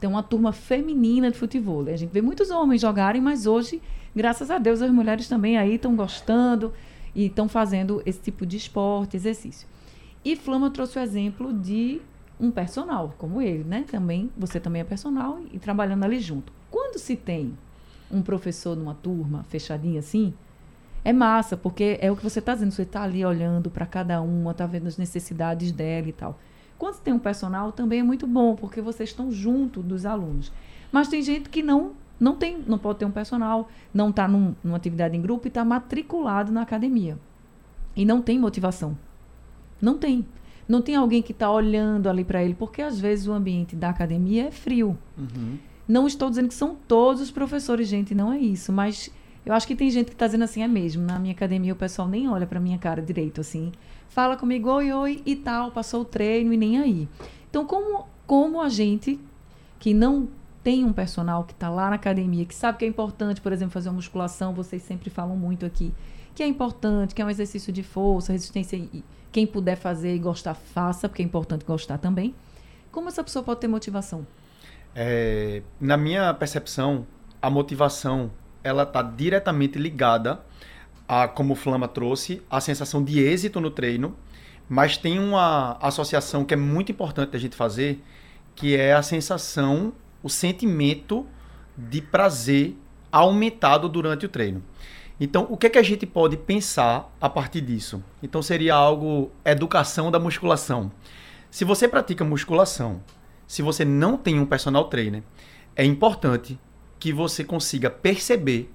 Tem 0.00 0.10
uma 0.10 0.22
turma 0.22 0.52
feminina 0.52 1.30
de 1.30 1.38
futebol. 1.38 1.86
A 1.88 1.96
gente 1.96 2.12
vê 2.12 2.20
muitos 2.20 2.50
homens 2.50 2.82
jogarem, 2.82 3.20
mas 3.20 3.46
hoje, 3.46 3.80
graças 4.14 4.50
a 4.50 4.58
Deus, 4.58 4.82
as 4.82 4.90
mulheres 4.90 5.26
também 5.26 5.56
aí 5.56 5.76
estão 5.76 5.96
gostando 5.96 6.72
e 7.16 7.24
estão 7.24 7.48
fazendo 7.48 8.02
esse 8.04 8.20
tipo 8.20 8.44
de 8.44 8.58
esporte, 8.58 9.16
exercício. 9.16 9.66
E 10.22 10.36
Flama 10.36 10.70
trouxe 10.70 10.98
o 10.98 11.02
exemplo 11.02 11.50
de 11.50 12.02
um 12.38 12.50
personal, 12.50 13.14
como 13.16 13.40
ele, 13.40 13.64
né? 13.64 13.86
Também, 13.90 14.30
você 14.36 14.60
também 14.60 14.82
é 14.82 14.84
personal 14.84 15.40
e 15.50 15.58
trabalhando 15.58 16.04
ali 16.04 16.20
junto. 16.20 16.52
Quando 16.70 16.98
se 16.98 17.16
tem 17.16 17.56
um 18.10 18.20
professor 18.20 18.76
numa 18.76 18.94
turma 18.94 19.44
fechadinha 19.44 20.00
assim, 20.00 20.34
é 21.02 21.12
massa, 21.12 21.56
porque 21.56 21.96
é 22.02 22.12
o 22.12 22.16
que 22.16 22.22
você 22.22 22.38
está 22.38 22.52
dizendo, 22.52 22.72
você 22.72 22.82
está 22.82 23.02
ali 23.02 23.24
olhando 23.24 23.70
para 23.70 23.86
cada 23.86 24.20
uma, 24.20 24.50
está 24.50 24.66
vendo 24.66 24.86
as 24.86 24.98
necessidades 24.98 25.72
dela 25.72 26.08
e 26.08 26.12
tal. 26.12 26.38
Quando 26.76 27.00
tem 27.00 27.14
um 27.14 27.18
personal, 27.18 27.72
também 27.72 28.00
é 28.00 28.02
muito 28.02 28.26
bom, 28.26 28.54
porque 28.54 28.82
vocês 28.82 29.08
estão 29.08 29.32
junto 29.32 29.82
dos 29.82 30.04
alunos. 30.04 30.52
Mas 30.92 31.08
tem 31.08 31.22
gente 31.22 31.48
que 31.48 31.62
não 31.62 31.92
não 32.18 32.34
tem, 32.36 32.58
não 32.66 32.78
pode 32.78 32.98
ter 32.98 33.04
um 33.04 33.10
personal, 33.10 33.68
não 33.92 34.10
está 34.10 34.26
num, 34.26 34.54
numa 34.64 34.76
atividade 34.76 35.16
em 35.16 35.20
grupo 35.20 35.46
e 35.46 35.48
está 35.48 35.64
matriculado 35.64 36.50
na 36.50 36.62
academia. 36.62 37.18
E 37.94 38.04
não 38.04 38.22
tem 38.22 38.38
motivação. 38.38 38.96
Não 39.80 39.98
tem. 39.98 40.26
Não 40.68 40.82
tem 40.82 40.96
alguém 40.96 41.22
que 41.22 41.32
está 41.32 41.50
olhando 41.50 42.08
ali 42.08 42.24
para 42.24 42.42
ele, 42.42 42.54
porque 42.54 42.82
às 42.82 42.98
vezes 42.98 43.26
o 43.26 43.32
ambiente 43.32 43.76
da 43.76 43.90
academia 43.90 44.48
é 44.48 44.50
frio. 44.50 44.98
Uhum. 45.16 45.58
Não 45.86 46.06
estou 46.06 46.28
dizendo 46.28 46.48
que 46.48 46.54
são 46.54 46.76
todos 46.88 47.22
os 47.22 47.30
professores, 47.30 47.86
gente, 47.86 48.14
não 48.14 48.32
é 48.32 48.38
isso. 48.38 48.72
Mas 48.72 49.10
eu 49.44 49.54
acho 49.54 49.66
que 49.66 49.76
tem 49.76 49.88
gente 49.90 50.06
que 50.06 50.14
está 50.14 50.26
dizendo 50.26 50.44
assim, 50.44 50.62
é 50.62 50.68
mesmo. 50.68 51.04
Na 51.04 51.18
minha 51.18 51.32
academia 51.32 51.72
o 51.72 51.76
pessoal 51.76 52.08
nem 52.08 52.28
olha 52.28 52.46
para 52.46 52.58
minha 52.58 52.78
cara 52.78 53.00
direito, 53.00 53.40
assim. 53.40 53.70
Fala 54.08 54.36
comigo, 54.36 54.68
oi, 54.70 54.92
oi, 54.92 55.22
e 55.24 55.36
tal, 55.36 55.70
passou 55.70 56.00
o 56.02 56.04
treino 56.04 56.52
e 56.52 56.56
nem 56.56 56.78
aí. 56.78 57.08
Então, 57.48 57.64
como, 57.64 58.06
como 58.26 58.60
a 58.60 58.68
gente 58.68 59.20
que 59.78 59.94
não 59.94 60.28
tem 60.66 60.84
um 60.84 60.92
personal 60.92 61.44
que 61.44 61.52
está 61.52 61.70
lá 61.70 61.90
na 61.90 61.94
academia, 61.94 62.44
que 62.44 62.52
sabe 62.52 62.78
que 62.78 62.84
é 62.84 62.88
importante, 62.88 63.40
por 63.40 63.52
exemplo, 63.52 63.72
fazer 63.72 63.88
uma 63.88 63.94
musculação, 63.94 64.52
vocês 64.52 64.82
sempre 64.82 65.10
falam 65.10 65.36
muito 65.36 65.64
aqui, 65.64 65.94
que 66.34 66.42
é 66.42 66.46
importante, 66.48 67.14
que 67.14 67.22
é 67.22 67.24
um 67.24 67.30
exercício 67.30 67.72
de 67.72 67.84
força, 67.84 68.32
resistência, 68.32 68.74
e 68.76 69.04
quem 69.30 69.46
puder 69.46 69.76
fazer 69.76 70.12
e 70.12 70.18
gostar, 70.18 70.54
faça, 70.54 71.08
porque 71.08 71.22
é 71.22 71.24
importante 71.24 71.64
gostar 71.64 71.98
também. 71.98 72.34
Como 72.90 73.08
essa 73.08 73.22
pessoa 73.22 73.44
pode 73.44 73.60
ter 73.60 73.68
motivação? 73.68 74.26
É, 74.92 75.62
na 75.80 75.96
minha 75.96 76.34
percepção, 76.34 77.06
a 77.40 77.48
motivação 77.48 78.32
ela 78.64 78.82
está 78.82 79.02
diretamente 79.02 79.78
ligada 79.78 80.40
a, 81.06 81.28
como 81.28 81.52
o 81.52 81.56
Flama 81.56 81.86
trouxe, 81.86 82.42
a 82.50 82.60
sensação 82.60 83.04
de 83.04 83.20
êxito 83.20 83.60
no 83.60 83.70
treino, 83.70 84.16
mas 84.68 84.96
tem 84.96 85.20
uma 85.20 85.78
associação 85.80 86.44
que 86.44 86.54
é 86.54 86.56
muito 86.56 86.90
importante 86.90 87.36
a 87.36 87.38
gente 87.38 87.54
fazer, 87.54 88.02
que 88.56 88.74
é 88.74 88.94
a 88.94 89.02
sensação 89.02 89.92
o 90.26 90.28
sentimento 90.28 91.24
de 91.76 92.02
prazer 92.02 92.76
aumentado 93.12 93.88
durante 93.88 94.26
o 94.26 94.28
treino. 94.28 94.60
Então, 95.20 95.46
o 95.48 95.56
que, 95.56 95.68
é 95.68 95.70
que 95.70 95.78
a 95.78 95.84
gente 95.84 96.04
pode 96.04 96.36
pensar 96.36 97.14
a 97.20 97.30
partir 97.30 97.60
disso? 97.60 98.02
Então, 98.20 98.42
seria 98.42 98.74
algo 98.74 99.30
educação 99.44 100.10
da 100.10 100.18
musculação. 100.18 100.90
Se 101.48 101.64
você 101.64 101.86
pratica 101.86 102.24
musculação, 102.24 103.00
se 103.46 103.62
você 103.62 103.84
não 103.84 104.16
tem 104.16 104.40
um 104.40 104.44
personal 104.44 104.88
trainer, 104.88 105.22
é 105.76 105.84
importante 105.84 106.58
que 106.98 107.12
você 107.12 107.44
consiga 107.44 107.88
perceber 107.88 108.68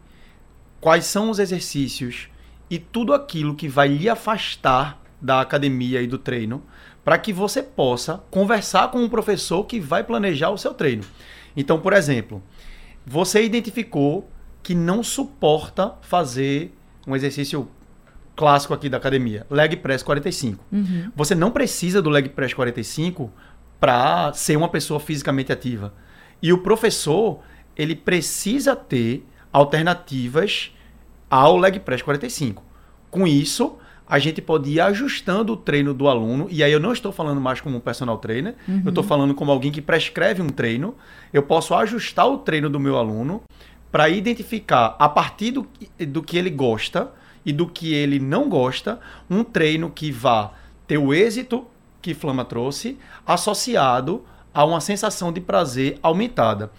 quais 0.79 1.05
são 1.05 1.29
os 1.29 1.37
exercícios 1.37 2.29
e 2.69 2.79
tudo 2.79 3.13
aquilo 3.13 3.55
que 3.55 3.67
vai 3.67 3.89
lhe 3.89 4.07
afastar 4.07 5.01
da 5.19 5.41
academia 5.41 6.01
e 6.01 6.07
do 6.07 6.17
treino, 6.17 6.63
para 7.03 7.17
que 7.17 7.33
você 7.33 7.61
possa 7.61 8.23
conversar 8.31 8.89
com 8.89 8.99
um 8.99 9.09
professor 9.09 9.65
que 9.65 9.81
vai 9.81 10.01
planejar 10.01 10.49
o 10.49 10.57
seu 10.57 10.73
treino. 10.73 11.03
Então, 11.55 11.79
por 11.79 11.93
exemplo, 11.93 12.41
você 13.05 13.43
identificou 13.43 14.29
que 14.63 14.75
não 14.75 15.03
suporta 15.03 15.95
fazer 16.01 16.75
um 17.07 17.15
exercício 17.15 17.67
clássico 18.35 18.73
aqui 18.73 18.89
da 18.89 18.97
academia, 18.97 19.45
leg 19.49 19.75
press 19.77 20.03
45. 20.03 20.63
Uhum. 20.71 21.11
Você 21.15 21.35
não 21.35 21.51
precisa 21.51 22.01
do 22.01 22.09
leg 22.09 22.29
press 22.29 22.53
45 22.53 23.31
para 23.79 24.31
ser 24.33 24.55
uma 24.55 24.69
pessoa 24.69 24.99
fisicamente 24.99 25.51
ativa. 25.51 25.93
E 26.41 26.53
o 26.53 26.59
professor, 26.59 27.39
ele 27.75 27.95
precisa 27.95 28.75
ter 28.75 29.27
alternativas 29.51 30.71
ao 31.29 31.57
leg 31.57 31.79
press 31.79 32.01
45. 32.01 32.63
Com 33.09 33.27
isso, 33.27 33.77
a 34.11 34.19
gente 34.19 34.41
pode 34.41 34.69
ir 34.69 34.81
ajustando 34.81 35.53
o 35.53 35.55
treino 35.55 35.93
do 35.93 36.09
aluno, 36.09 36.45
e 36.51 36.61
aí 36.61 36.71
eu 36.73 36.81
não 36.81 36.91
estou 36.91 37.13
falando 37.13 37.39
mais 37.39 37.61
como 37.61 37.77
um 37.77 37.79
personal 37.79 38.17
trainer, 38.17 38.55
uhum. 38.67 38.81
eu 38.83 38.89
estou 38.89 39.05
falando 39.05 39.33
como 39.33 39.49
alguém 39.49 39.71
que 39.71 39.81
prescreve 39.81 40.41
um 40.41 40.49
treino. 40.49 40.95
Eu 41.31 41.41
posso 41.41 41.73
ajustar 41.73 42.27
o 42.27 42.39
treino 42.39 42.69
do 42.69 42.77
meu 42.77 42.97
aluno 42.97 43.41
para 43.89 44.09
identificar, 44.09 44.97
a 44.99 45.07
partir 45.07 45.51
do, 45.51 45.65
do 46.09 46.21
que 46.21 46.37
ele 46.37 46.49
gosta 46.49 47.09
e 47.45 47.53
do 47.53 47.65
que 47.65 47.93
ele 47.93 48.19
não 48.19 48.49
gosta, 48.49 48.99
um 49.29 49.45
treino 49.45 49.89
que 49.89 50.11
vá 50.11 50.51
ter 50.85 50.97
o 50.97 51.13
êxito 51.13 51.65
que 52.01 52.13
Flama 52.13 52.43
trouxe, 52.43 52.97
associado 53.25 54.25
a 54.53 54.65
uma 54.65 54.81
sensação 54.81 55.31
de 55.31 55.39
prazer 55.39 55.97
aumentada. 56.03 56.69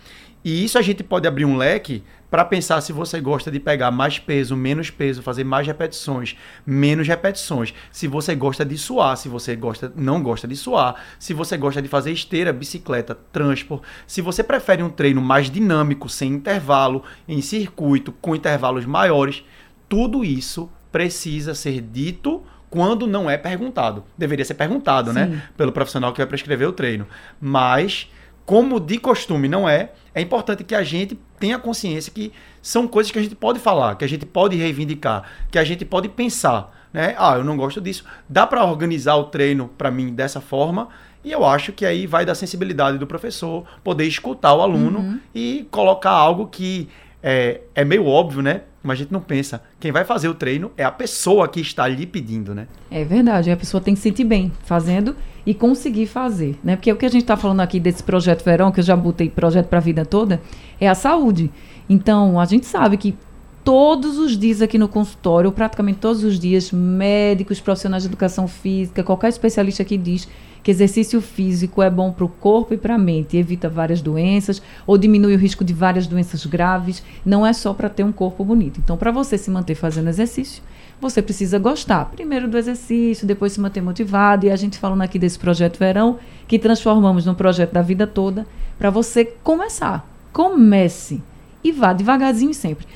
E 0.45 0.65
isso 0.65 0.79
a 0.79 0.83
gente 0.83 1.03
pode 1.03 1.29
abrir 1.29 1.45
um 1.45 1.57
leque 1.57 2.03
para 2.31 2.45
pensar 2.47 2.81
se 2.81 2.93
você 2.93 3.21
gosta 3.21 3.51
de 3.51 3.61
pegar 3.61 3.91
mais 3.91 4.19
peso, 4.19 4.57
menos 4.57 4.89
peso, 4.91 5.23
fazer 5.23 5.45
mais 5.45 5.67
repetições, 5.67 6.35
menos 6.65 7.07
repetições. 7.07 7.75
Se 7.91 8.09
você 8.09 8.35
gosta 8.35 8.65
de 8.65 8.79
suar, 8.79 9.17
se 9.19 9.29
você 9.29 9.55
gosta, 9.55 9.93
não 9.95 10.23
gosta 10.23 10.49
de 10.49 10.57
suar, 10.57 10.97
se 11.19 11.35
você 11.35 11.59
gosta 11.59 11.83
de 11.83 11.89
fazer 11.89 12.11
esteira, 12.11 12.51
bicicleta, 12.51 13.15
transport, 13.31 13.83
se 14.07 14.23
você 14.23 14.43
prefere 14.43 14.83
um 14.83 14.89
treino 14.89 15.21
mais 15.21 15.51
dinâmico, 15.51 16.09
sem 16.09 16.33
intervalo, 16.33 17.05
em 17.29 17.43
circuito, 17.43 18.13
com 18.13 18.35
intervalos 18.35 18.87
maiores, 18.87 19.45
tudo 19.87 20.25
isso 20.25 20.71
precisa 20.91 21.55
ser 21.55 21.83
dito 21.83 22.43
quando 22.71 23.07
não 23.07 23.29
é 23.29 23.37
perguntado. 23.37 24.05
Deveria 24.17 24.47
ser 24.47 24.55
perguntado, 24.55 25.13
né, 25.13 25.27
Sim. 25.27 25.31
né, 25.33 25.43
pelo 25.55 25.71
profissional 25.71 26.11
que 26.15 26.19
vai 26.19 26.27
prescrever 26.27 26.67
o 26.67 26.73
treino. 26.73 27.07
Mas 27.39 28.09
como 28.45 28.81
de 28.81 28.99
costume 28.99 29.49
não 29.49 29.69
é, 29.69 29.93
é 30.15 30.21
importante 30.21 30.65
que 30.65 30.75
a 30.75 30.83
gente 30.83 31.19
tenha 31.39 31.59
consciência 31.59 32.13
que 32.13 32.33
são 32.61 32.87
coisas 32.87 33.11
que 33.11 33.19
a 33.19 33.23
gente 33.23 33.35
pode 33.35 33.59
falar, 33.59 33.97
que 33.97 34.05
a 34.05 34.09
gente 34.09 34.27
pode 34.27 34.57
reivindicar, 34.57 35.25
que 35.51 35.59
a 35.59 35.65
gente 35.65 35.85
pode 35.85 36.09
pensar, 36.09 36.89
né? 36.93 37.15
Ah, 37.19 37.37
eu 37.37 37.45
não 37.45 37.57
gosto 37.57 37.81
disso. 37.81 38.05
Dá 38.29 38.47
para 38.47 38.65
organizar 38.65 39.17
o 39.17 39.25
treino 39.25 39.71
para 39.79 39.91
mim 39.91 40.13
dessa 40.13 40.41
forma 40.41 40.89
E 41.25 41.33
eu 41.33 41.45
acho 41.45 41.73
que 41.73 41.87
aí 41.87 42.07
vai 42.07 42.27
da 42.27 42.35
sensibilidade 42.35 42.99
do 42.99 43.07
professor 43.07 43.65
poder 43.83 44.05
escutar 44.05 44.55
o 44.55 44.61
aluno 44.61 44.99
uhum. 44.99 45.21
e 45.35 45.67
colocar 45.71 46.11
algo 46.11 46.49
que 46.49 46.89
é, 47.23 47.61
é 47.75 47.85
meio 47.85 48.07
óbvio, 48.07 48.43
né? 48.43 48.63
Mas 48.83 48.99
a 48.99 49.03
gente 49.03 49.13
não 49.13 49.21
pensa. 49.21 49.63
Quem 49.79 49.93
vai 49.93 50.05
fazer 50.05 50.29
o 50.29 50.35
treino 50.35 50.73
é 50.77 50.83
a 50.83 50.91
pessoa 50.91 51.47
que 51.47 51.61
está 51.61 51.87
lhe 51.87 52.05
pedindo, 52.05 52.53
né? 52.53 52.67
É 52.91 53.05
verdade. 53.05 53.51
A 53.51 53.57
pessoa 53.57 53.81
tem 53.81 53.95
que 53.95 54.01
se 54.01 54.09
sentir 54.09 54.25
bem 54.25 54.53
fazendo 54.65 55.17
e 55.45 55.53
conseguir 55.53 56.07
fazer, 56.07 56.59
né? 56.63 56.77
Porque 56.77 56.93
o 56.93 56.97
que 56.97 57.07
a 57.07 57.09
gente 57.09 57.23
está 57.23 57.37
falando 57.37 57.61
aqui 57.61 57.81
desse 57.81 58.03
projeto 58.03 58.45
verão, 58.45 58.71
que 58.71 58.81
eu 58.81 58.85
já 58.85 58.97
botei 58.97 59.29
projeto 59.29 59.67
para 59.67 59.79
a 59.79 59.83
vida 59.83 60.05
toda, 60.05 60.41
é 60.81 60.89
a 60.89 60.95
saúde. 60.95 61.51
Então, 61.89 62.39
a 62.39 62.45
gente 62.45 62.67
sabe 62.67 62.97
que 62.97 63.17
todos 63.65 64.19
os 64.19 64.37
dias 64.37 64.63
aqui 64.63 64.79
no 64.79 64.89
consultório, 64.89 65.51
praticamente 65.53 65.99
todos 65.99 66.25
os 66.25 66.39
dias, 66.39 66.71
médicos, 66.73 67.61
profissionais 67.61 68.03
de 68.03 68.09
educação 68.09 68.47
física, 68.49 69.03
qualquer 69.03 69.29
especialista 69.29 69.85
que 69.85 69.97
diz 69.97 70.29
que 70.63 70.71
exercício 70.71 71.21
físico 71.21 71.83
é 71.83 71.91
bom 71.91 72.13
para 72.13 72.25
o 72.25 72.29
corpo 72.29 72.73
e 72.73 72.79
para 72.79 72.95
a 72.95 72.99
mente, 72.99 73.37
evita 73.37 73.69
várias 73.69 74.01
doenças 74.01 74.63
ou 74.87 74.97
diminui 74.97 75.35
o 75.35 75.39
risco 75.39 75.65
de 75.65 75.73
várias 75.73 76.07
doenças 76.07 76.47
graves. 76.47 77.03
Não 77.25 77.45
é 77.45 77.53
só 77.53 77.75
para 77.75 77.89
ter 77.89 78.05
um 78.05 78.13
corpo 78.13 78.45
bonito. 78.45 78.81
Então, 78.83 78.97
para 78.97 79.11
você 79.11 79.37
se 79.37 79.51
manter 79.51 79.75
fazendo 79.75 80.09
exercício, 80.09 80.63
você 81.03 81.21
precisa 81.21 81.59
gostar 81.59 82.07
primeiro 82.07 82.49
do 82.49 82.57
exercício, 82.57 83.27
depois 83.27 83.53
se 83.53 83.61
manter 83.61 83.83
motivado. 83.83 84.47
E 84.47 84.51
a 84.51 84.57
gente 84.57 84.79
falando 84.79 85.03
aqui 85.03 85.19
desse 85.19 85.39
projeto 85.39 85.79
verão, 85.79 86.19
que 86.47 86.59
transformamos 86.59 87.27
num 87.27 87.35
projeto 87.35 87.73
da 87.73 87.83
vida 87.83 88.07
toda, 88.07 88.47
para 88.79 88.89
você 88.89 89.23
começar. 89.25 90.09
Comece 90.33 91.21
e 91.63 91.71
vá 91.73 91.93
devagarzinho 91.93 92.55
sempre. 92.55 92.87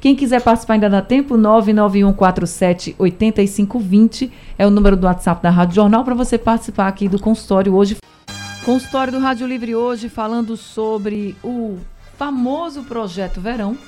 Quem 0.00 0.14
quiser 0.16 0.42
participar 0.42 0.74
ainda 0.74 0.90
dá 0.90 1.00
tempo, 1.00 1.36
991478520 1.36 4.30
é 4.58 4.66
o 4.66 4.70
número 4.70 4.96
do 4.96 5.06
WhatsApp 5.06 5.40
da 5.40 5.48
Rádio 5.48 5.76
Jornal 5.76 6.04
para 6.04 6.14
você 6.14 6.36
participar 6.36 6.88
aqui 6.88 7.08
do 7.08 7.18
consultório 7.20 7.72
hoje. 7.72 7.96
Consultório 8.64 9.12
do 9.12 9.20
Rádio 9.20 9.46
Livre 9.46 9.76
hoje 9.76 10.08
falando 10.08 10.56
sobre 10.56 11.36
o 11.42 11.78
famoso 12.18 12.82
projeto 12.82 13.40
Verão, 13.40 13.78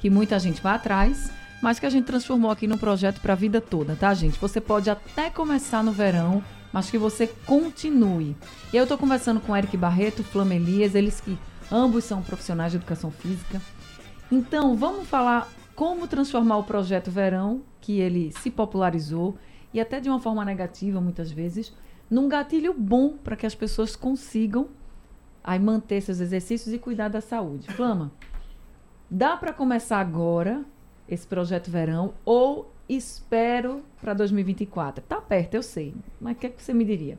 que 0.00 0.08
muita 0.08 0.38
gente 0.38 0.62
vai 0.62 0.76
atrás, 0.76 1.32
mas 1.62 1.78
que 1.78 1.86
a 1.86 1.90
gente 1.90 2.04
transformou 2.04 2.50
aqui 2.50 2.66
num 2.66 2.78
projeto 2.78 3.20
para 3.20 3.32
a 3.32 3.36
vida 3.36 3.60
toda, 3.60 3.96
tá, 3.96 4.12
gente? 4.14 4.38
Você 4.38 4.60
pode 4.60 4.90
até 4.90 5.30
começar 5.30 5.82
no 5.82 5.92
verão, 5.92 6.42
mas 6.72 6.90
que 6.90 6.98
você 6.98 7.26
continue. 7.46 8.36
E 8.72 8.76
eu 8.76 8.82
estou 8.82 8.98
conversando 8.98 9.40
com 9.40 9.56
Eric 9.56 9.76
Barreto, 9.76 10.22
Flamelias, 10.22 10.94
eles 10.94 11.20
que 11.20 11.38
ambos 11.70 12.04
são 12.04 12.22
profissionais 12.22 12.72
de 12.72 12.78
educação 12.78 13.10
física. 13.10 13.60
Então, 14.30 14.76
vamos 14.76 15.08
falar 15.08 15.48
como 15.74 16.06
transformar 16.06 16.58
o 16.58 16.64
projeto 16.64 17.10
Verão, 17.10 17.62
que 17.80 18.00
ele 18.00 18.32
se 18.40 18.50
popularizou, 18.50 19.36
e 19.72 19.80
até 19.80 20.00
de 20.00 20.08
uma 20.08 20.20
forma 20.20 20.44
negativa 20.44 21.00
muitas 21.00 21.30
vezes, 21.30 21.72
num 22.10 22.28
gatilho 22.28 22.72
bom 22.72 23.16
para 23.16 23.36
que 23.36 23.46
as 23.46 23.54
pessoas 23.54 23.94
consigam 23.94 24.68
aí 25.42 25.58
manter 25.58 26.00
seus 26.00 26.20
exercícios 26.20 26.74
e 26.74 26.78
cuidar 26.78 27.08
da 27.08 27.20
saúde. 27.20 27.68
Flama, 27.68 28.12
dá 29.10 29.36
para 29.36 29.52
começar 29.52 30.00
agora 30.00 30.64
esse 31.08 31.26
projeto 31.26 31.70
Verão 31.70 32.14
ou 32.24 32.72
espero 32.88 33.82
para 34.00 34.14
2024? 34.14 35.04
Tá 35.06 35.20
perto, 35.20 35.54
eu 35.54 35.62
sei, 35.62 35.94
mas 36.20 36.36
o 36.36 36.40
que, 36.40 36.46
é 36.46 36.50
que 36.50 36.62
você 36.62 36.72
me 36.72 36.84
diria? 36.84 37.18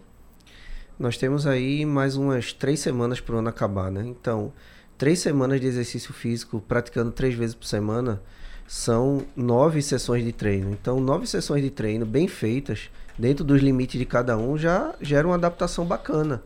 Nós 0.99 1.17
temos 1.17 1.45
aí 1.45 1.85
mais 1.85 2.15
umas 2.15 2.53
três 2.53 2.79
semanas 2.79 3.19
para 3.19 3.35
o 3.35 3.37
ano 3.37 3.49
acabar, 3.49 3.91
né? 3.91 4.03
Então, 4.05 4.51
três 4.97 5.19
semanas 5.19 5.61
de 5.61 5.67
exercício 5.67 6.11
físico, 6.11 6.59
praticando 6.59 7.11
três 7.11 7.35
vezes 7.35 7.53
por 7.53 7.65
semana, 7.65 8.21
são 8.67 9.23
nove 9.35 9.81
sessões 9.81 10.23
de 10.25 10.31
treino. 10.31 10.71
Então, 10.71 10.99
nove 10.99 11.27
sessões 11.27 11.61
de 11.61 11.69
treino 11.69 12.05
bem 12.05 12.27
feitas, 12.27 12.89
dentro 13.17 13.45
dos 13.45 13.61
limites 13.61 13.99
de 13.99 14.05
cada 14.05 14.37
um, 14.37 14.57
já 14.57 14.95
gera 14.99 15.27
uma 15.27 15.35
adaptação 15.35 15.85
bacana. 15.85 16.41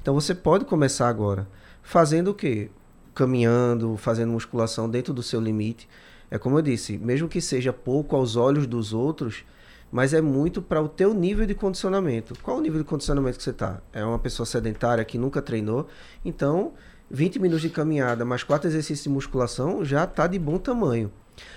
Então, 0.00 0.14
você 0.14 0.34
pode 0.34 0.64
começar 0.64 1.08
agora 1.08 1.46
fazendo 1.82 2.28
o 2.28 2.34
quê? 2.34 2.70
Caminhando, 3.14 3.96
fazendo 3.98 4.32
musculação 4.32 4.88
dentro 4.88 5.12
do 5.12 5.22
seu 5.22 5.40
limite. 5.40 5.86
É 6.32 6.38
como 6.38 6.56
eu 6.56 6.62
disse, 6.62 6.96
mesmo 6.96 7.28
que 7.28 7.42
seja 7.42 7.74
pouco 7.74 8.16
aos 8.16 8.36
olhos 8.36 8.66
dos 8.66 8.94
outros, 8.94 9.44
mas 9.92 10.14
é 10.14 10.22
muito 10.22 10.62
para 10.62 10.80
o 10.80 10.88
teu 10.88 11.12
nível 11.12 11.44
de 11.44 11.54
condicionamento. 11.54 12.32
Qual 12.42 12.56
o 12.56 12.60
nível 12.62 12.78
de 12.78 12.88
condicionamento 12.88 13.36
que 13.36 13.44
você 13.44 13.50
está? 13.50 13.82
É 13.92 14.02
uma 14.02 14.18
pessoa 14.18 14.46
sedentária 14.46 15.04
que 15.04 15.18
nunca 15.18 15.42
treinou, 15.42 15.86
então 16.24 16.72
20 17.10 17.38
minutos 17.38 17.60
de 17.60 17.68
caminhada 17.68 18.24
mais 18.24 18.42
quatro 18.42 18.66
exercícios 18.66 19.02
de 19.02 19.10
musculação 19.10 19.84
já 19.84 20.04
está 20.04 20.26
de 20.26 20.38
bom 20.38 20.56
tamanho. 20.56 21.12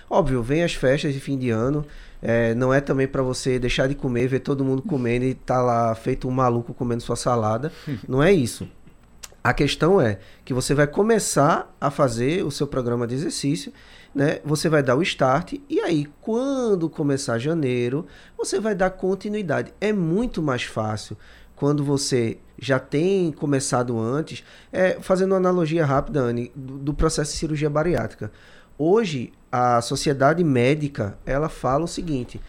Óbvio, 0.10 0.44
vem 0.44 0.62
as 0.62 0.74
festas 0.74 1.14
de 1.14 1.22
fim 1.22 1.38
de 1.38 1.52
ano. 1.52 1.86
É, 2.22 2.54
não 2.54 2.74
é 2.74 2.82
também 2.82 3.08
para 3.08 3.24
você 3.24 3.58
deixar 3.58 3.88
de 3.88 3.96
comer, 3.96 4.28
ver 4.28 4.40
todo 4.40 4.66
mundo 4.66 4.82
comendo 4.82 5.24
e 5.24 5.36
tá 5.36 5.62
lá 5.62 5.96
feito 5.96 6.28
um 6.28 6.32
maluco 6.32 6.74
comendo 6.74 7.02
sua 7.02 7.16
salada. 7.16 7.72
Não 8.10 8.22
é 8.22 8.34
isso. 8.34 8.68
A 9.44 9.54
questão 9.54 10.02
é 10.02 10.18
que 10.44 10.56
você 10.56 10.74
vai 10.74 10.88
começar 10.88 11.72
a 11.80 11.92
fazer 11.92 12.44
o 12.44 12.50
seu 12.50 12.66
programa 12.66 13.06
de 13.06 13.14
exercício, 13.14 13.72
né? 14.16 14.40
Você 14.46 14.70
vai 14.70 14.82
dar 14.82 14.96
o 14.96 15.02
start 15.02 15.56
e 15.70 15.82
aí 15.82 16.08
quando 16.22 16.90
começar 16.90 17.38
janeiro, 17.38 18.08
você 18.38 18.62
vai 18.62 18.74
dar 18.74 18.90
continuidade. 18.92 19.74
É 19.82 19.92
muito 19.92 20.42
mais 20.42 20.64
fácil 20.64 21.18
quando 21.54 21.84
você 21.84 22.38
já 22.58 22.80
tem 22.80 23.32
começado 23.34 24.00
antes, 24.00 24.44
é, 24.72 24.98
fazendo 25.02 25.34
uma 25.34 25.38
analogia 25.38 25.86
rápida, 25.86 26.22
Anne, 26.22 26.52
do, 26.56 26.78
do 26.78 26.94
processo 26.94 27.34
de 27.34 27.38
cirurgia 27.38 27.70
bariátrica. 27.70 28.32
Hoje, 28.78 29.34
a 29.52 29.82
sociedade 29.82 30.44
médica, 30.44 31.18
ela 31.26 31.50
fala 31.50 31.84
o 31.84 31.88
seguinte, 31.88 32.42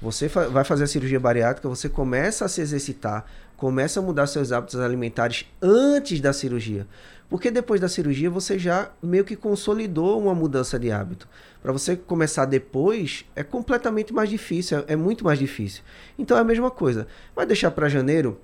você 0.00 0.28
fa 0.28 0.48
vai 0.48 0.64
fazer 0.64 0.84
a 0.84 0.86
cirurgia 0.86 1.20
bariátrica, 1.20 1.68
você 1.68 1.88
começa 1.88 2.44
a 2.44 2.48
se 2.48 2.60
exercitar, 2.60 3.24
começa 3.56 4.00
a 4.00 4.02
mudar 4.02 4.26
seus 4.26 4.52
hábitos 4.52 4.78
alimentares 4.80 5.46
antes 5.62 6.20
da 6.20 6.32
cirurgia. 6.32 6.86
Porque 7.28 7.50
depois 7.50 7.80
da 7.80 7.88
cirurgia 7.88 8.30
você 8.30 8.58
já 8.58 8.90
meio 9.02 9.24
que 9.24 9.34
consolidou 9.34 10.20
uma 10.20 10.34
mudança 10.34 10.78
de 10.78 10.92
hábito. 10.92 11.28
Para 11.62 11.72
você 11.72 11.96
começar 11.96 12.44
depois 12.44 13.24
é 13.34 13.42
completamente 13.42 14.12
mais 14.12 14.28
difícil, 14.28 14.78
é, 14.78 14.92
é 14.92 14.96
muito 14.96 15.24
mais 15.24 15.38
difícil. 15.38 15.82
Então 16.18 16.36
é 16.36 16.40
a 16.40 16.44
mesma 16.44 16.70
coisa. 16.70 17.06
Vai 17.34 17.46
deixar 17.46 17.70
para 17.70 17.88
janeiro? 17.88 18.38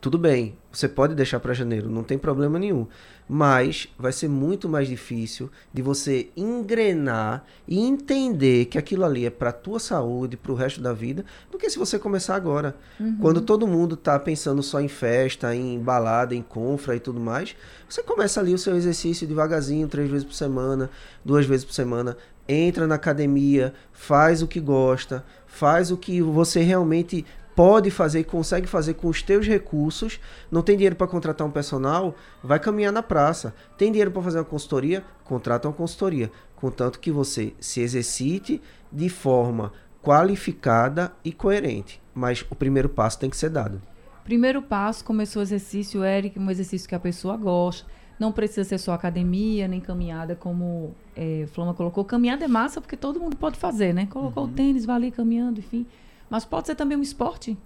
Tudo 0.00 0.18
bem, 0.18 0.56
você 0.72 0.88
pode 0.88 1.14
deixar 1.14 1.38
para 1.38 1.52
janeiro, 1.52 1.88
não 1.88 2.02
tem 2.02 2.18
problema 2.18 2.58
nenhum. 2.58 2.86
Mas 3.28 3.88
vai 3.96 4.10
ser 4.10 4.26
muito 4.26 4.68
mais 4.68 4.88
difícil 4.88 5.50
de 5.72 5.80
você 5.80 6.28
engrenar 6.36 7.44
e 7.68 7.78
entender 7.78 8.64
que 8.64 8.78
aquilo 8.78 9.04
ali 9.04 9.26
é 9.26 9.30
para 9.30 9.52
tua 9.52 9.78
saúde, 9.78 10.36
para 10.36 10.50
o 10.50 10.56
resto 10.56 10.80
da 10.80 10.92
vida, 10.92 11.24
do 11.50 11.58
que 11.58 11.70
se 11.70 11.78
você 11.78 11.98
começar 11.98 12.34
agora. 12.34 12.74
Uhum. 12.98 13.18
Quando 13.20 13.40
todo 13.42 13.66
mundo 13.66 13.94
está 13.94 14.18
pensando 14.18 14.62
só 14.62 14.80
em 14.80 14.88
festa, 14.88 15.54
em 15.54 15.78
balada, 15.78 16.34
em 16.34 16.42
confra 16.42 16.96
e 16.96 17.00
tudo 17.00 17.20
mais, 17.20 17.54
você 17.88 18.02
começa 18.02 18.40
ali 18.40 18.52
o 18.52 18.58
seu 18.58 18.74
exercício 18.74 19.26
devagarzinho, 19.26 19.86
três 19.86 20.10
vezes 20.10 20.24
por 20.24 20.34
semana, 20.34 20.90
duas 21.24 21.46
vezes 21.46 21.64
por 21.64 21.74
semana, 21.74 22.16
entra 22.48 22.86
na 22.86 22.96
academia, 22.96 23.72
faz 23.92 24.42
o 24.42 24.48
que 24.48 24.58
gosta, 24.58 25.24
faz 25.46 25.90
o 25.90 25.96
que 25.96 26.20
você 26.20 26.60
realmente 26.60 27.24
pode 27.54 27.90
fazer 27.90 28.20
e 28.20 28.24
consegue 28.24 28.66
fazer 28.66 28.94
com 28.94 29.08
os 29.08 29.22
teus 29.22 29.46
recursos, 29.46 30.18
não 30.50 30.62
tem 30.62 30.76
dinheiro 30.76 30.96
para 30.96 31.06
contratar 31.06 31.46
um 31.46 31.50
personal, 31.50 32.14
vai 32.42 32.58
caminhar 32.58 32.92
na 32.92 33.02
praça. 33.02 33.54
Tem 33.76 33.90
dinheiro 33.90 34.10
para 34.10 34.22
fazer 34.22 34.38
uma 34.38 34.44
consultoria, 34.44 35.04
contrata 35.24 35.68
uma 35.68 35.74
consultoria, 35.74 36.30
contanto 36.56 36.98
que 36.98 37.10
você 37.10 37.52
se 37.60 37.80
exercite 37.80 38.60
de 38.90 39.08
forma 39.08 39.72
qualificada 40.02 41.12
e 41.24 41.32
coerente. 41.32 42.00
Mas 42.14 42.44
o 42.50 42.54
primeiro 42.54 42.88
passo 42.88 43.18
tem 43.18 43.30
que 43.30 43.36
ser 43.36 43.50
dado. 43.50 43.80
Primeiro 44.24 44.62
passo, 44.62 45.04
começou 45.04 45.40
o 45.40 45.42
exercício, 45.42 46.04
Eric, 46.04 46.38
um 46.38 46.50
exercício 46.50 46.88
que 46.88 46.94
a 46.94 47.00
pessoa 47.00 47.36
gosta. 47.36 47.90
Não 48.18 48.30
precisa 48.30 48.62
ser 48.62 48.78
só 48.78 48.92
academia, 48.92 49.66
nem 49.66 49.80
caminhada, 49.80 50.36
como 50.36 50.94
é, 51.16 51.46
Flama 51.52 51.74
colocou. 51.74 52.04
Caminhada 52.04 52.44
é 52.44 52.48
massa 52.48 52.80
porque 52.80 52.96
todo 52.96 53.18
mundo 53.18 53.36
pode 53.36 53.58
fazer, 53.58 53.92
né? 53.92 54.06
Colocou 54.06 54.44
uhum. 54.44 54.50
o 54.50 54.52
tênis, 54.52 54.84
vai 54.84 54.96
ali 54.96 55.10
caminhando, 55.10 55.58
enfim. 55.58 55.86
Mas 56.32 56.46
pode 56.46 56.66
ser 56.66 56.74
também 56.74 56.96
um 56.96 57.02
esporte? 57.02 57.58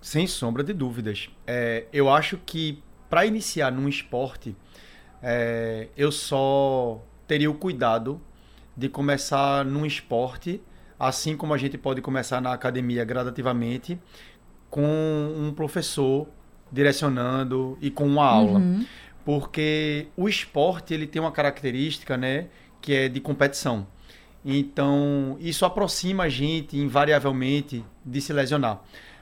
Sem 0.00 0.24
sombra 0.24 0.62
de 0.62 0.72
dúvidas. 0.72 1.28
É, 1.44 1.86
eu 1.92 2.08
acho 2.08 2.38
que 2.46 2.80
para 3.08 3.26
iniciar 3.26 3.72
num 3.72 3.88
esporte, 3.88 4.54
é, 5.20 5.88
eu 5.96 6.12
só 6.12 7.04
teria 7.26 7.50
o 7.50 7.54
cuidado 7.54 8.20
de 8.76 8.88
começar 8.88 9.64
num 9.64 9.84
esporte, 9.84 10.62
assim 10.96 11.36
como 11.36 11.52
a 11.52 11.58
gente 11.58 11.76
pode 11.76 12.00
começar 12.00 12.40
na 12.40 12.52
academia 12.52 13.04
gradativamente, 13.04 13.98
com 14.70 15.34
um 15.36 15.52
professor 15.52 16.28
direcionando 16.70 17.76
e 17.80 17.90
com 17.90 18.06
uma 18.06 18.24
aula. 18.24 18.60
Uhum. 18.60 18.86
Porque 19.24 20.06
o 20.16 20.28
esporte 20.28 20.94
ele 20.94 21.08
tem 21.08 21.20
uma 21.20 21.32
característica, 21.32 22.16
né, 22.16 22.46
que 22.80 22.94
é 22.94 23.08
de 23.08 23.20
competição. 23.20 23.84
Então, 24.44 25.36
isso 25.40 25.64
aproxima 25.64 26.24
a 26.24 26.28
gente, 26.28 26.78
invariavelmente, 26.78 27.84
de 28.04 28.20
se 28.20 28.32
lesionar. 28.32 28.80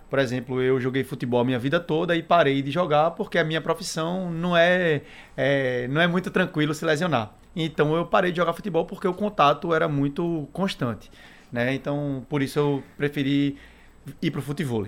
Por 0.08 0.18
exemplo, 0.18 0.62
eu 0.62 0.80
joguei 0.80 1.04
futebol 1.04 1.40
a 1.40 1.44
minha 1.44 1.58
vida 1.58 1.78
toda 1.78 2.16
e 2.16 2.22
parei 2.22 2.62
de 2.62 2.70
jogar 2.70 3.10
porque 3.10 3.36
a 3.36 3.44
minha 3.44 3.60
profissão 3.60 4.30
não 4.30 4.56
é, 4.56 5.02
é, 5.36 5.86
não 5.88 6.00
é 6.00 6.06
muito 6.06 6.30
tranquilo 6.30 6.72
se 6.72 6.84
lesionar. 6.84 7.34
Então, 7.54 7.94
eu 7.94 8.06
parei 8.06 8.30
de 8.30 8.38
jogar 8.38 8.52
futebol 8.52 8.86
porque 8.86 9.06
o 9.06 9.12
contato 9.12 9.74
era 9.74 9.88
muito 9.88 10.48
constante. 10.52 11.10
Né? 11.52 11.74
Então, 11.74 12.24
por 12.28 12.42
isso 12.42 12.58
eu 12.58 12.82
preferi 12.96 13.56
ir 14.22 14.30
para 14.30 14.38
o 14.38 14.42
futebol. 14.42 14.86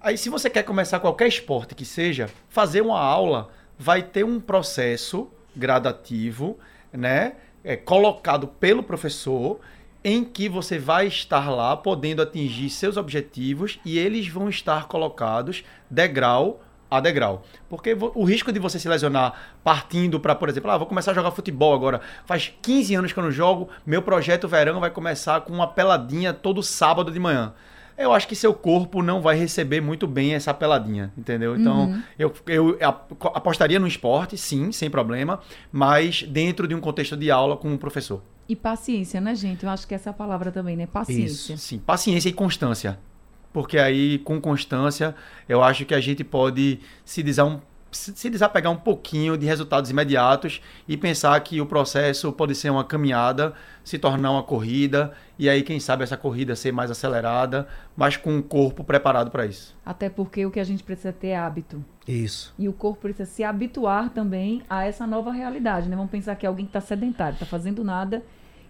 Aí, 0.00 0.16
se 0.16 0.30
você 0.30 0.48
quer 0.48 0.62
começar 0.62 1.00
qualquer 1.00 1.26
esporte 1.26 1.74
que 1.74 1.84
seja, 1.84 2.30
fazer 2.48 2.80
uma 2.80 2.98
aula 2.98 3.50
vai 3.78 4.02
ter 4.02 4.24
um 4.24 4.40
processo 4.40 5.28
gradativo, 5.54 6.58
né? 6.92 7.34
É, 7.66 7.76
colocado 7.76 8.46
pelo 8.46 8.80
professor, 8.80 9.58
em 10.04 10.22
que 10.22 10.48
você 10.48 10.78
vai 10.78 11.08
estar 11.08 11.50
lá 11.50 11.76
podendo 11.76 12.22
atingir 12.22 12.70
seus 12.70 12.96
objetivos 12.96 13.80
e 13.84 13.98
eles 13.98 14.28
vão 14.28 14.48
estar 14.48 14.86
colocados 14.86 15.64
degrau 15.90 16.60
a 16.88 17.00
degrau. 17.00 17.42
Porque 17.68 17.96
o 18.14 18.22
risco 18.22 18.52
de 18.52 18.60
você 18.60 18.78
se 18.78 18.88
lesionar 18.88 19.34
partindo 19.64 20.20
para, 20.20 20.34
por 20.36 20.48
exemplo, 20.48 20.70
ah, 20.70 20.78
vou 20.78 20.86
começar 20.86 21.10
a 21.10 21.14
jogar 21.14 21.32
futebol 21.32 21.74
agora. 21.74 22.00
Faz 22.24 22.52
15 22.62 22.94
anos 22.94 23.12
que 23.12 23.18
eu 23.18 23.24
não 23.24 23.32
jogo, 23.32 23.68
meu 23.84 24.00
projeto 24.00 24.46
verão 24.46 24.78
vai 24.78 24.90
começar 24.90 25.40
com 25.40 25.52
uma 25.52 25.66
peladinha 25.66 26.32
todo 26.32 26.62
sábado 26.62 27.10
de 27.10 27.18
manhã 27.18 27.52
eu 27.98 28.12
acho 28.12 28.28
que 28.28 28.34
seu 28.36 28.52
corpo 28.52 29.02
não 29.02 29.20
vai 29.20 29.36
receber 29.36 29.80
muito 29.80 30.06
bem 30.06 30.34
essa 30.34 30.52
peladinha, 30.52 31.12
entendeu? 31.16 31.56
Então, 31.56 31.86
uhum. 31.86 32.02
eu, 32.18 32.34
eu 32.46 32.78
apostaria 33.34 33.78
no 33.78 33.86
esporte, 33.86 34.36
sim, 34.36 34.70
sem 34.72 34.90
problema, 34.90 35.40
mas 35.72 36.22
dentro 36.22 36.68
de 36.68 36.74
um 36.74 36.80
contexto 36.80 37.16
de 37.16 37.30
aula 37.30 37.56
com 37.56 37.68
um 37.68 37.76
professor. 37.76 38.22
E 38.48 38.54
paciência, 38.54 39.20
né, 39.20 39.34
gente? 39.34 39.64
Eu 39.64 39.70
acho 39.70 39.86
que 39.86 39.94
essa 39.94 40.10
é 40.10 40.12
a 40.12 40.14
palavra 40.14 40.52
também, 40.52 40.76
né? 40.76 40.86
Paciência. 40.86 41.54
Isso, 41.54 41.58
sim, 41.58 41.78
paciência 41.78 42.28
e 42.28 42.32
constância. 42.32 42.98
Porque 43.52 43.78
aí, 43.78 44.18
com 44.18 44.40
constância, 44.40 45.14
eu 45.48 45.62
acho 45.62 45.86
que 45.86 45.94
a 45.94 46.00
gente 46.00 46.22
pode 46.22 46.78
se 47.04 47.22
desar 47.22 47.46
um 47.46 47.58
se 47.96 48.30
desapegar 48.30 48.72
um 48.72 48.76
pouquinho 48.76 49.36
de 49.36 49.46
resultados 49.46 49.90
imediatos 49.90 50.60
e 50.86 50.96
pensar 50.96 51.38
que 51.40 51.60
o 51.60 51.66
processo 51.66 52.32
pode 52.32 52.54
ser 52.54 52.70
uma 52.70 52.84
caminhada, 52.84 53.54
se 53.82 53.98
tornar 53.98 54.30
uma 54.30 54.42
corrida, 54.42 55.12
e 55.38 55.48
aí, 55.48 55.62
quem 55.62 55.78
sabe, 55.78 56.02
essa 56.02 56.16
corrida 56.16 56.56
ser 56.56 56.72
mais 56.72 56.90
acelerada, 56.90 57.66
mas 57.96 58.16
com 58.16 58.38
o 58.38 58.42
corpo 58.42 58.82
preparado 58.82 59.30
para 59.30 59.46
isso. 59.46 59.76
Até 59.84 60.08
porque 60.08 60.44
o 60.46 60.50
que 60.50 60.60
a 60.60 60.64
gente 60.64 60.82
precisa 60.82 61.12
ter 61.12 61.28
é 61.28 61.36
hábito. 61.36 61.84
Isso. 62.06 62.54
E 62.58 62.68
o 62.68 62.72
corpo 62.72 63.02
precisa 63.02 63.28
se 63.30 63.44
habituar 63.44 64.10
também 64.10 64.62
a 64.68 64.84
essa 64.84 65.06
nova 65.06 65.32
realidade, 65.32 65.88
né? 65.88 65.96
Vamos 65.96 66.10
pensar 66.10 66.36
que 66.36 66.46
é 66.46 66.48
alguém 66.48 66.64
que 66.64 66.70
está 66.70 66.80
sedentário, 66.80 67.34
está 67.34 67.46
fazendo 67.46 67.82
nada, 67.82 68.22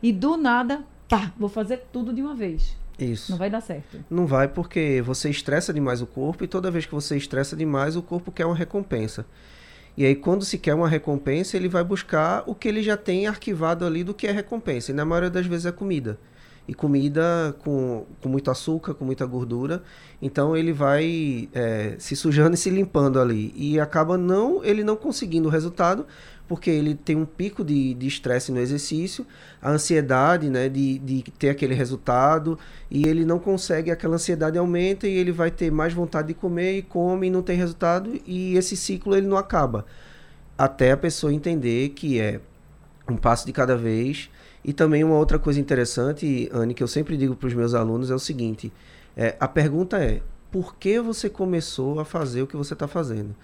e 0.03 0.13
do 0.13 0.37
nada, 0.37 0.85
pá, 1.09 1.33
vou 1.39 1.49
fazer 1.49 1.87
tudo 1.93 2.13
de 2.13 2.23
uma 2.23 2.35
vez. 2.35 2.77
Isso. 2.99 3.33
Não 3.33 3.39
vai 3.39 3.51
dar 3.51 3.61
certo. 3.61 4.05
Não 4.09 4.27
vai 4.27 4.49
porque 4.49 5.03
você 5.05 5.29
estressa 5.29 5.73
demais 5.73 6.01
o 6.01 6.07
corpo 6.07 6.45
e 6.45 6.49
toda 6.49 6.71
vez 6.71 6.87
que 6.87 6.95
você 6.95 7.17
estressa 7.17 7.55
demais, 7.55 7.97
o 7.97 8.03
corpo 8.03 8.33
quer 8.33 8.47
uma 8.47 8.55
recompensa. 8.55 9.27
E 9.97 10.05
aí, 10.05 10.15
quando 10.15 10.45
se 10.45 10.59
quer 10.59 10.75
uma 10.75 10.89
recompensa, 10.89 11.57
ele 11.57 11.69
vai 11.69 11.83
buscar 11.83 12.45
o 12.47 12.55
que 12.55 12.69
ele 12.69 12.83
já 12.83 12.97
tem 12.97 13.27
arquivado 13.27 13.85
ali 13.85 14.05
do 14.05 14.13
que 14.13 14.27
é 14.27 14.31
recompensa. 14.31 14.91
E 14.91 14.95
na 14.95 15.05
maioria 15.07 15.31
das 15.31 15.47
vezes 15.47 15.65
é 15.65 15.73
comida. 15.73 16.19
E 16.69 16.75
comida 16.75 17.57
com, 17.61 18.05
com 18.21 18.29
muito 18.29 18.51
açúcar, 18.51 18.93
com 18.93 19.05
muita 19.05 19.25
gordura. 19.25 19.83
Então 20.21 20.55
ele 20.57 20.73
vai 20.73 21.49
é, 21.55 21.95
se 21.99 22.15
sujando 22.15 22.55
e 22.55 22.59
se 22.59 22.69
limpando 22.69 23.19
ali. 23.21 23.55
E 23.57 23.81
acaba 23.81 24.19
não 24.19 24.63
ele 24.63 24.85
não 24.85 24.97
conseguindo 24.97 25.49
o 25.49 25.51
resultado, 25.51 26.07
porque 26.49 26.71
ele 26.71 26.95
tem 26.95 27.17
um 27.17 27.25
pico 27.25 27.65
de 27.65 27.97
estresse 28.07 28.53
no 28.53 28.61
exercício, 28.61 29.27
a 29.61 29.71
ansiedade 29.71 30.49
né, 30.49 30.69
de, 30.69 30.99
de 30.99 31.23
ter 31.39 31.51
aquele 31.51 31.75
resultado, 31.75 32.59
e 32.91 33.07
ele 33.07 33.25
não 33.25 33.39
consegue, 33.39 33.91
aquela 33.91 34.15
ansiedade 34.15 34.57
aumenta 34.57 35.09
e 35.09 35.17
ele 35.17 35.33
vai 35.33 35.51
ter 35.51 35.71
mais 35.71 35.93
vontade 35.93 36.29
de 36.29 36.35
comer 36.35 36.79
e 36.79 36.83
come 36.83 37.27
e 37.27 37.31
não 37.31 37.43
tem 37.43 37.57
resultado, 37.57 38.21
e 38.27 38.57
esse 38.57 38.77
ciclo 38.77 39.17
ele 39.17 39.27
não 39.27 39.37
acaba. 39.37 39.85
Até 40.57 40.93
a 40.93 40.97
pessoa 40.97 41.35
entender 41.35 41.91
que 41.91 42.21
é 42.21 42.41
um 43.09 43.17
passo 43.17 43.47
de 43.47 43.53
cada 43.53 43.77
vez. 43.77 44.31
E 44.65 44.73
também 44.73 45.05
uma 45.05 45.17
outra 45.17 45.39
coisa 45.39 45.61
interessante, 45.61 46.49
Anne, 46.53 46.75
que 46.75 46.83
eu 46.83 46.89
sempre 46.89 47.17
digo 47.17 47.37
para 47.37 47.47
os 47.47 47.55
meus 47.55 47.75
alunos 47.75 48.11
é 48.11 48.15
o 48.15 48.19
seguinte: 48.19 48.73
é, 49.17 49.37
a 49.39 49.47
pergunta 49.47 49.99
é, 49.99 50.21
por 50.51 50.77
que 50.77 51.01
você 51.01 51.29
começou 51.29 52.01
a 52.01 52.05
fazer 52.05 52.43
o 52.43 52.47
que 52.47 52.57
você 52.57 52.73
está 52.73 52.89
fazendo? 52.89 53.35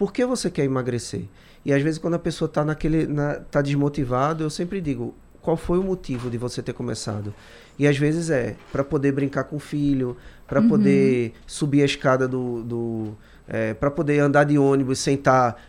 Por 0.00 0.14
que 0.14 0.24
você 0.24 0.50
quer 0.50 0.64
emagrecer? 0.64 1.24
E 1.62 1.74
às 1.74 1.82
vezes 1.82 1.98
quando 1.98 2.14
a 2.14 2.18
pessoa 2.18 2.46
está 2.46 2.64
naquele, 2.64 3.06
na, 3.06 3.34
tá 3.34 3.60
desmotivado, 3.60 4.42
eu 4.42 4.48
sempre 4.48 4.80
digo, 4.80 5.14
qual 5.42 5.58
foi 5.58 5.78
o 5.78 5.82
motivo 5.82 6.30
de 6.30 6.38
você 6.38 6.62
ter 6.62 6.72
começado? 6.72 7.34
E 7.78 7.86
às 7.86 7.98
vezes 7.98 8.30
é 8.30 8.56
para 8.72 8.82
poder 8.82 9.12
brincar 9.12 9.44
com 9.44 9.56
o 9.56 9.58
filho, 9.58 10.16
para 10.46 10.58
uhum. 10.58 10.70
poder 10.70 11.34
subir 11.46 11.82
a 11.82 11.84
escada 11.84 12.26
do, 12.26 12.62
do 12.62 13.12
é, 13.46 13.74
para 13.74 13.90
poder 13.90 14.20
andar 14.20 14.44
de 14.44 14.56
ônibus 14.56 15.00
sem 15.00 15.16
estar 15.16 15.52
tá 15.52 15.60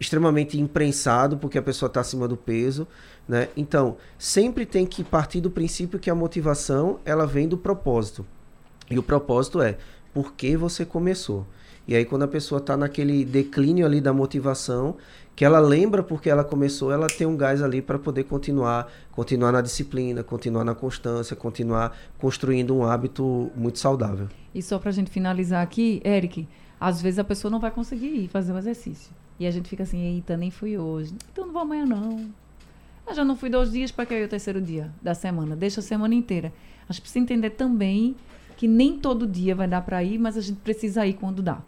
extremamente 0.00 0.58
imprensado 0.58 1.36
porque 1.36 1.58
a 1.58 1.62
pessoa 1.62 1.88
está 1.88 2.00
acima 2.00 2.26
do 2.26 2.38
peso, 2.38 2.88
né? 3.28 3.48
Então 3.54 3.98
sempre 4.18 4.64
tem 4.64 4.86
que 4.86 5.04
partir 5.04 5.42
do 5.42 5.50
princípio 5.50 5.98
que 5.98 6.08
a 6.08 6.14
motivação 6.14 7.00
ela 7.04 7.26
vem 7.26 7.46
do 7.46 7.58
propósito 7.58 8.24
e 8.90 8.98
o 8.98 9.02
propósito 9.02 9.60
é 9.60 9.76
por 10.14 10.32
que 10.32 10.56
você 10.56 10.86
começou. 10.86 11.46
E 11.86 11.94
aí, 11.94 12.04
quando 12.04 12.22
a 12.22 12.28
pessoa 12.28 12.58
está 12.58 12.76
naquele 12.76 13.24
declínio 13.24 13.84
ali 13.84 14.00
da 14.00 14.12
motivação, 14.12 14.96
que 15.36 15.44
ela 15.44 15.58
lembra 15.58 16.02
porque 16.02 16.30
ela 16.30 16.44
começou, 16.44 16.92
ela 16.92 17.08
tem 17.08 17.26
um 17.26 17.36
gás 17.36 17.62
ali 17.62 17.82
para 17.82 17.98
poder 17.98 18.24
continuar, 18.24 18.90
continuar 19.10 19.52
na 19.52 19.60
disciplina, 19.60 20.22
continuar 20.22 20.64
na 20.64 20.74
constância, 20.74 21.34
continuar 21.34 21.96
construindo 22.18 22.74
um 22.74 22.84
hábito 22.84 23.50
muito 23.54 23.78
saudável. 23.78 24.28
E 24.54 24.62
só 24.62 24.78
para 24.78 24.90
a 24.90 24.92
gente 24.92 25.10
finalizar 25.10 25.62
aqui, 25.62 26.00
Eric, 26.04 26.46
às 26.80 27.02
vezes 27.02 27.18
a 27.18 27.24
pessoa 27.24 27.50
não 27.50 27.58
vai 27.58 27.70
conseguir 27.70 28.24
ir 28.24 28.28
fazer 28.28 28.52
um 28.52 28.58
exercício. 28.58 29.12
E 29.38 29.46
a 29.46 29.50
gente 29.50 29.68
fica 29.68 29.82
assim, 29.82 30.00
eita, 30.00 30.36
nem 30.36 30.50
fui 30.50 30.78
hoje. 30.78 31.14
Então 31.32 31.46
não 31.46 31.52
vou 31.52 31.62
amanhã, 31.62 31.84
não. 31.84 32.30
Eu 33.06 33.14
já 33.14 33.24
não 33.24 33.36
fui 33.36 33.50
dois 33.50 33.72
dias, 33.72 33.90
para 33.90 34.06
que 34.06 34.14
ir 34.14 34.24
o 34.24 34.28
terceiro 34.28 34.60
dia 34.60 34.90
da 35.02 35.14
semana? 35.14 35.56
Deixa 35.56 35.80
a 35.80 35.82
semana 35.82 36.14
inteira. 36.14 36.52
A 36.88 36.92
gente 36.92 37.02
precisa 37.02 37.22
entender 37.22 37.50
também 37.50 38.14
que 38.56 38.68
nem 38.68 38.98
todo 38.98 39.26
dia 39.26 39.54
vai 39.54 39.66
dar 39.66 39.82
para 39.82 40.02
ir, 40.02 40.18
mas 40.18 40.36
a 40.36 40.40
gente 40.40 40.60
precisa 40.60 41.04
ir 41.04 41.14
quando 41.14 41.42
dá. 41.42 41.60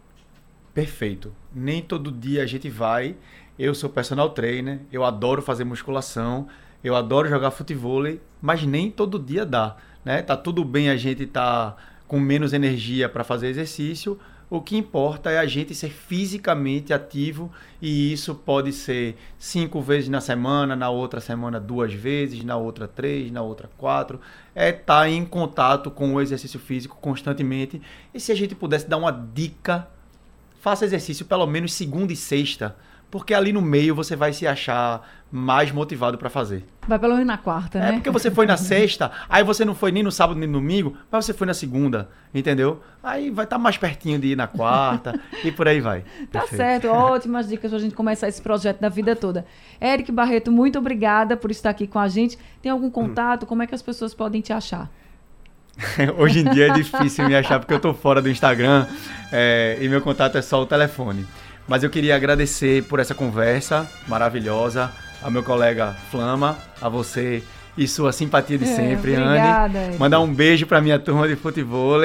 Perfeito. 0.77 1.33
Nem 1.55 1.81
todo 1.81 2.11
dia 2.11 2.43
a 2.43 2.45
gente 2.45 2.69
vai. 2.69 3.15
Eu 3.57 3.73
sou 3.73 3.89
personal 3.89 4.29
trainer, 4.29 4.79
eu 4.91 5.03
adoro 5.03 5.41
fazer 5.41 5.63
musculação, 5.63 6.47
eu 6.83 6.95
adoro 6.95 7.27
jogar 7.27 7.49
futebol, 7.49 8.03
mas 8.39 8.61
nem 8.61 8.91
todo 8.91 9.17
dia 9.17 9.43
dá, 9.43 9.75
né? 10.05 10.21
Tá 10.21 10.37
tudo 10.37 10.63
bem 10.63 10.91
a 10.91 10.95
gente 10.95 11.25
tá 11.25 11.75
com 12.07 12.19
menos 12.19 12.53
energia 12.53 13.09
para 13.09 13.23
fazer 13.23 13.47
exercício. 13.47 14.19
O 14.51 14.61
que 14.61 14.77
importa 14.77 15.31
é 15.31 15.39
a 15.39 15.47
gente 15.47 15.73
ser 15.73 15.89
fisicamente 15.89 16.93
ativo 16.93 17.51
e 17.81 18.13
isso 18.13 18.35
pode 18.35 18.71
ser 18.71 19.17
cinco 19.39 19.81
vezes 19.81 20.09
na 20.09 20.21
semana, 20.21 20.75
na 20.75 20.91
outra 20.91 21.19
semana 21.19 21.59
duas 21.59 21.91
vezes, 21.91 22.43
na 22.43 22.55
outra 22.55 22.87
três, 22.87 23.31
na 23.31 23.41
outra 23.41 23.67
quatro. 23.79 24.21
É 24.53 24.69
estar 24.69 24.83
tá 24.85 25.09
em 25.09 25.25
contato 25.25 25.89
com 25.89 26.13
o 26.13 26.21
exercício 26.21 26.59
físico 26.59 26.99
constantemente. 27.01 27.81
E 28.13 28.19
se 28.19 28.31
a 28.31 28.35
gente 28.35 28.53
pudesse 28.53 28.87
dar 28.87 28.97
uma 28.97 29.11
dica 29.11 29.87
faça 30.67 30.83
exercício 30.83 31.25
pelo 31.25 31.47
menos 31.47 31.71
segunda 31.73 32.11
e 32.11 32.15
sexta, 32.17 32.75
porque 33.09 33.33
ali 33.33 33.53
no 33.53 33.61
meio 33.61 33.95
você 33.95 34.17
vai 34.17 34.33
se 34.33 34.45
achar 34.45 35.01
mais 35.31 35.71
motivado 35.71 36.17
para 36.17 36.29
fazer. 36.29 36.65
Vai 36.85 36.99
pelo 36.99 37.13
menos 37.13 37.25
na 37.25 37.37
quarta, 37.37 37.77
é, 37.77 37.81
né? 37.81 37.87
É 37.87 37.91
porque 37.93 38.09
você 38.09 38.29
foi 38.29 38.45
na 38.45 38.57
sexta, 38.57 39.09
aí 39.29 39.45
você 39.45 39.63
não 39.63 39.73
foi 39.73 39.93
nem 39.93 40.03
no 40.03 40.11
sábado 40.11 40.37
nem 40.37 40.45
no 40.45 40.59
domingo, 40.59 40.97
mas 41.09 41.23
você 41.23 41.33
foi 41.33 41.47
na 41.47 41.53
segunda, 41.53 42.09
entendeu? 42.33 42.81
Aí 43.01 43.29
vai 43.29 43.45
estar 43.45 43.55
tá 43.55 43.61
mais 43.61 43.77
pertinho 43.77 44.19
de 44.19 44.33
ir 44.33 44.35
na 44.35 44.45
quarta 44.45 45.17
e 45.41 45.53
por 45.53 45.69
aí 45.69 45.79
vai. 45.79 46.01
Tá 46.29 46.41
Perfeito. 46.41 46.57
certo, 46.57 46.87
ótimas 46.89 47.47
dicas 47.47 47.71
para 47.71 47.79
a 47.79 47.81
gente 47.81 47.95
começar 47.95 48.27
esse 48.27 48.41
projeto 48.41 48.81
da 48.81 48.89
vida 48.89 49.15
toda. 49.15 49.45
Eric 49.81 50.11
Barreto, 50.11 50.51
muito 50.51 50.77
obrigada 50.77 51.37
por 51.37 51.49
estar 51.49 51.69
aqui 51.69 51.87
com 51.87 51.97
a 51.97 52.09
gente. 52.09 52.37
Tem 52.61 52.69
algum 52.69 52.91
contato? 52.91 53.45
Como 53.45 53.63
é 53.63 53.67
que 53.67 53.73
as 53.73 53.81
pessoas 53.81 54.13
podem 54.13 54.41
te 54.41 54.51
achar? 54.51 54.91
Hoje 56.17 56.39
em 56.39 56.49
dia 56.51 56.67
é 56.67 56.73
difícil 56.73 57.27
me 57.27 57.35
achar 57.35 57.59
porque 57.59 57.73
eu 57.73 57.77
estou 57.77 57.93
fora 57.93 58.21
do 58.21 58.29
Instagram 58.29 58.85
é, 59.31 59.77
e 59.79 59.87
meu 59.87 60.01
contato 60.01 60.37
é 60.37 60.41
só 60.41 60.61
o 60.61 60.65
telefone. 60.65 61.25
Mas 61.67 61.83
eu 61.83 61.89
queria 61.89 62.15
agradecer 62.15 62.83
por 62.83 62.99
essa 62.99 63.13
conversa 63.13 63.89
maravilhosa, 64.07 64.91
ao 65.21 65.29
meu 65.29 65.43
colega 65.43 65.95
Flama, 66.09 66.57
a 66.81 66.87
você 66.87 67.43
e 67.77 67.87
sua 67.87 68.11
simpatia 68.11 68.57
de 68.57 68.63
é, 68.63 68.67
sempre, 68.67 69.11
obrigada, 69.11 69.79
Anne. 69.79 69.97
Mandar 69.97 70.19
um 70.19 70.33
beijo 70.33 70.65
para 70.65 70.81
minha 70.81 70.97
turma 70.97 71.27
de 71.27 71.35
futebol, 71.35 71.99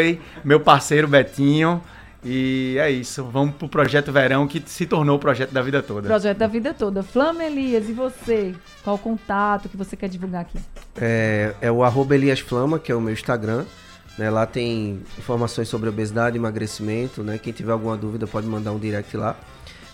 meu 0.45 0.61
parceiro 0.61 1.09
Betinho. 1.09 1.81
E 2.25 2.77
é 2.79 2.91
isso. 2.91 3.25
Vamos 3.25 3.57
pro 3.57 3.69
Projeto 3.69 4.13
Verão, 4.13 4.47
que 4.47 4.63
se 4.67 4.87
tornou 4.87 5.17
o 5.17 5.19
projeto 5.19 5.51
da 5.51 5.61
vida 5.61 5.83
toda. 5.83 6.09
Projeto 6.09 6.39
da 6.39 6.47
vida 6.47 6.73
toda. 6.73 7.03
Flama 7.03 7.45
Elias, 7.45 7.89
e 7.89 7.93
você? 7.93 8.55
Qual 8.85 8.97
o 8.97 8.99
contato 8.99 9.69
que 9.69 9.77
você 9.77 9.97
quer 9.97 10.09
divulgar 10.09 10.43
aqui? 10.43 10.59
É, 10.97 11.55
é 11.61 11.71
o 11.71 11.83
arroba 11.83 12.15
Elias 12.15 12.41
Flama, 12.41 12.79
que 12.79 12.93
é 12.93 12.95
o 12.95 13.01
meu 13.01 13.13
Instagram. 13.13 13.65
Né? 14.17 14.31
Lá 14.31 14.47
tem 14.47 15.03
informações 15.19 15.69
sobre 15.69 15.89
obesidade, 15.89 16.37
emagrecimento. 16.37 17.25
Né? 17.25 17.39
Quem 17.39 17.53
tiver 17.53 17.73
alguma 17.73 17.97
dúvida 17.97 18.27
pode 18.27 18.47
mandar 18.47 18.73
um 18.73 18.79
direct 18.79 19.17
lá. 19.17 19.37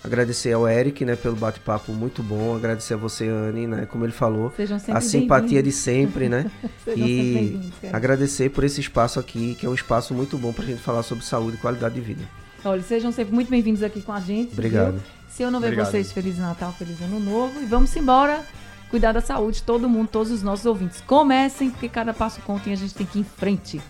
Agradecer 0.03 0.53
ao 0.53 0.67
Eric, 0.67 1.03
né, 1.03 1.15
pelo 1.15 1.35
bate-papo 1.35 1.91
muito 1.91 2.23
bom. 2.23 2.55
Agradecer 2.55 2.93
a 2.93 2.97
você, 2.97 3.27
Anne, 3.27 3.67
né, 3.67 3.85
como 3.85 4.05
ele 4.05 4.13
falou, 4.13 4.53
a 4.93 5.01
simpatia 5.01 5.61
de 5.61 5.71
sempre, 5.71 6.29
né? 6.29 6.49
e 6.95 7.59
agradecer 7.91 8.49
por 8.49 8.63
esse 8.63 8.79
espaço 8.79 9.19
aqui, 9.19 9.55
que 9.55 9.65
é 9.65 9.69
um 9.69 9.73
espaço 9.73 10.13
muito 10.13 10.37
bom 10.37 10.53
para 10.53 10.63
a 10.63 10.67
gente 10.67 10.81
falar 10.81 11.03
sobre 11.03 11.25
saúde 11.25 11.57
e 11.57 11.59
qualidade 11.59 11.95
de 11.95 12.01
vida. 12.01 12.23
Olha, 12.63 12.81
sejam 12.81 13.11
sempre 13.11 13.33
muito 13.33 13.49
bem-vindos 13.49 13.83
aqui 13.83 14.01
com 14.01 14.11
a 14.11 14.19
gente. 14.19 14.53
Obrigado. 14.53 14.93
Viu? 14.93 15.01
Se 15.29 15.43
eu 15.43 15.51
não 15.51 15.59
ver 15.59 15.75
vocês, 15.75 16.11
Feliz 16.11 16.37
Natal, 16.37 16.73
Feliz 16.73 17.01
Ano 17.01 17.19
Novo. 17.19 17.61
E 17.61 17.65
vamos 17.65 17.95
embora 17.95 18.43
cuidar 18.89 19.11
da 19.11 19.21
saúde, 19.21 19.63
todo 19.63 19.87
mundo, 19.87 20.09
todos 20.09 20.31
os 20.31 20.43
nossos 20.43 20.65
ouvintes. 20.65 21.01
Comecem, 21.01 21.69
porque 21.69 21.87
cada 21.87 22.13
passo 22.13 22.41
conta 22.41 22.69
e 22.69 22.73
a 22.73 22.75
gente 22.75 22.93
tem 22.93 23.05
que 23.05 23.19
ir 23.19 23.21
em 23.21 23.23
frente. 23.23 23.81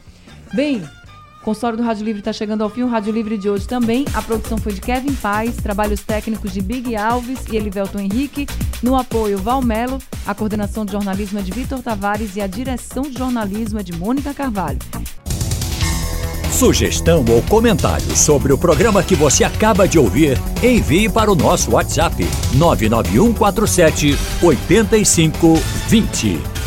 Bem, 0.54 0.84
consultório 1.50 1.78
do 1.78 1.84
Rádio 1.84 2.06
Livre 2.06 2.20
está 2.20 2.32
chegando 2.32 2.64
ao 2.64 2.70
fim. 2.70 2.84
O 2.84 2.88
Rádio 2.88 3.12
Livre 3.12 3.36
de 3.36 3.50
hoje 3.50 3.68
também. 3.68 4.06
A 4.14 4.22
produção 4.22 4.56
foi 4.58 4.72
de 4.72 4.82
Kevin 4.82 5.16
Paz, 5.16 5.56
trabalhos 5.56 6.02
técnicos 6.02 6.54
de 6.54 6.62
Big 6.62 6.96
Alves 6.96 7.40
e 7.52 7.56
Elivelton 7.56 8.00
Henrique. 8.00 8.46
No 8.84 8.96
apoio, 8.96 9.40
Valmelo. 9.40 9.98
A 10.28 10.36
coordenação 10.36 10.86
de 10.86 10.92
jornalismo 10.92 11.40
é 11.40 11.42
de 11.42 11.52
Vitor 11.52 11.82
Tavares 11.82 12.36
e 12.36 12.42
a 12.42 12.46
direção 12.46 13.02
de 13.02 13.18
jornalismo 13.18 13.80
é 13.80 13.84
de 13.84 13.94
Mônica 13.94 14.32
Carvalho. 14.32 14.78
Sugestão 16.52 17.26
ou 17.28 17.42
comentário 17.44 18.16
sobre 18.16 18.54
o 18.54 18.58
programa 18.58 19.02
que 19.02 19.16
você 19.16 19.44
acaba 19.44 19.88
de 19.88 19.98
ouvir, 19.98 20.38
envie 20.62 21.10
para 21.10 21.32
o 21.32 21.36
nosso 21.36 21.72
WhatsApp 21.72 22.28
99147 22.54 24.16
8520. 24.44 26.59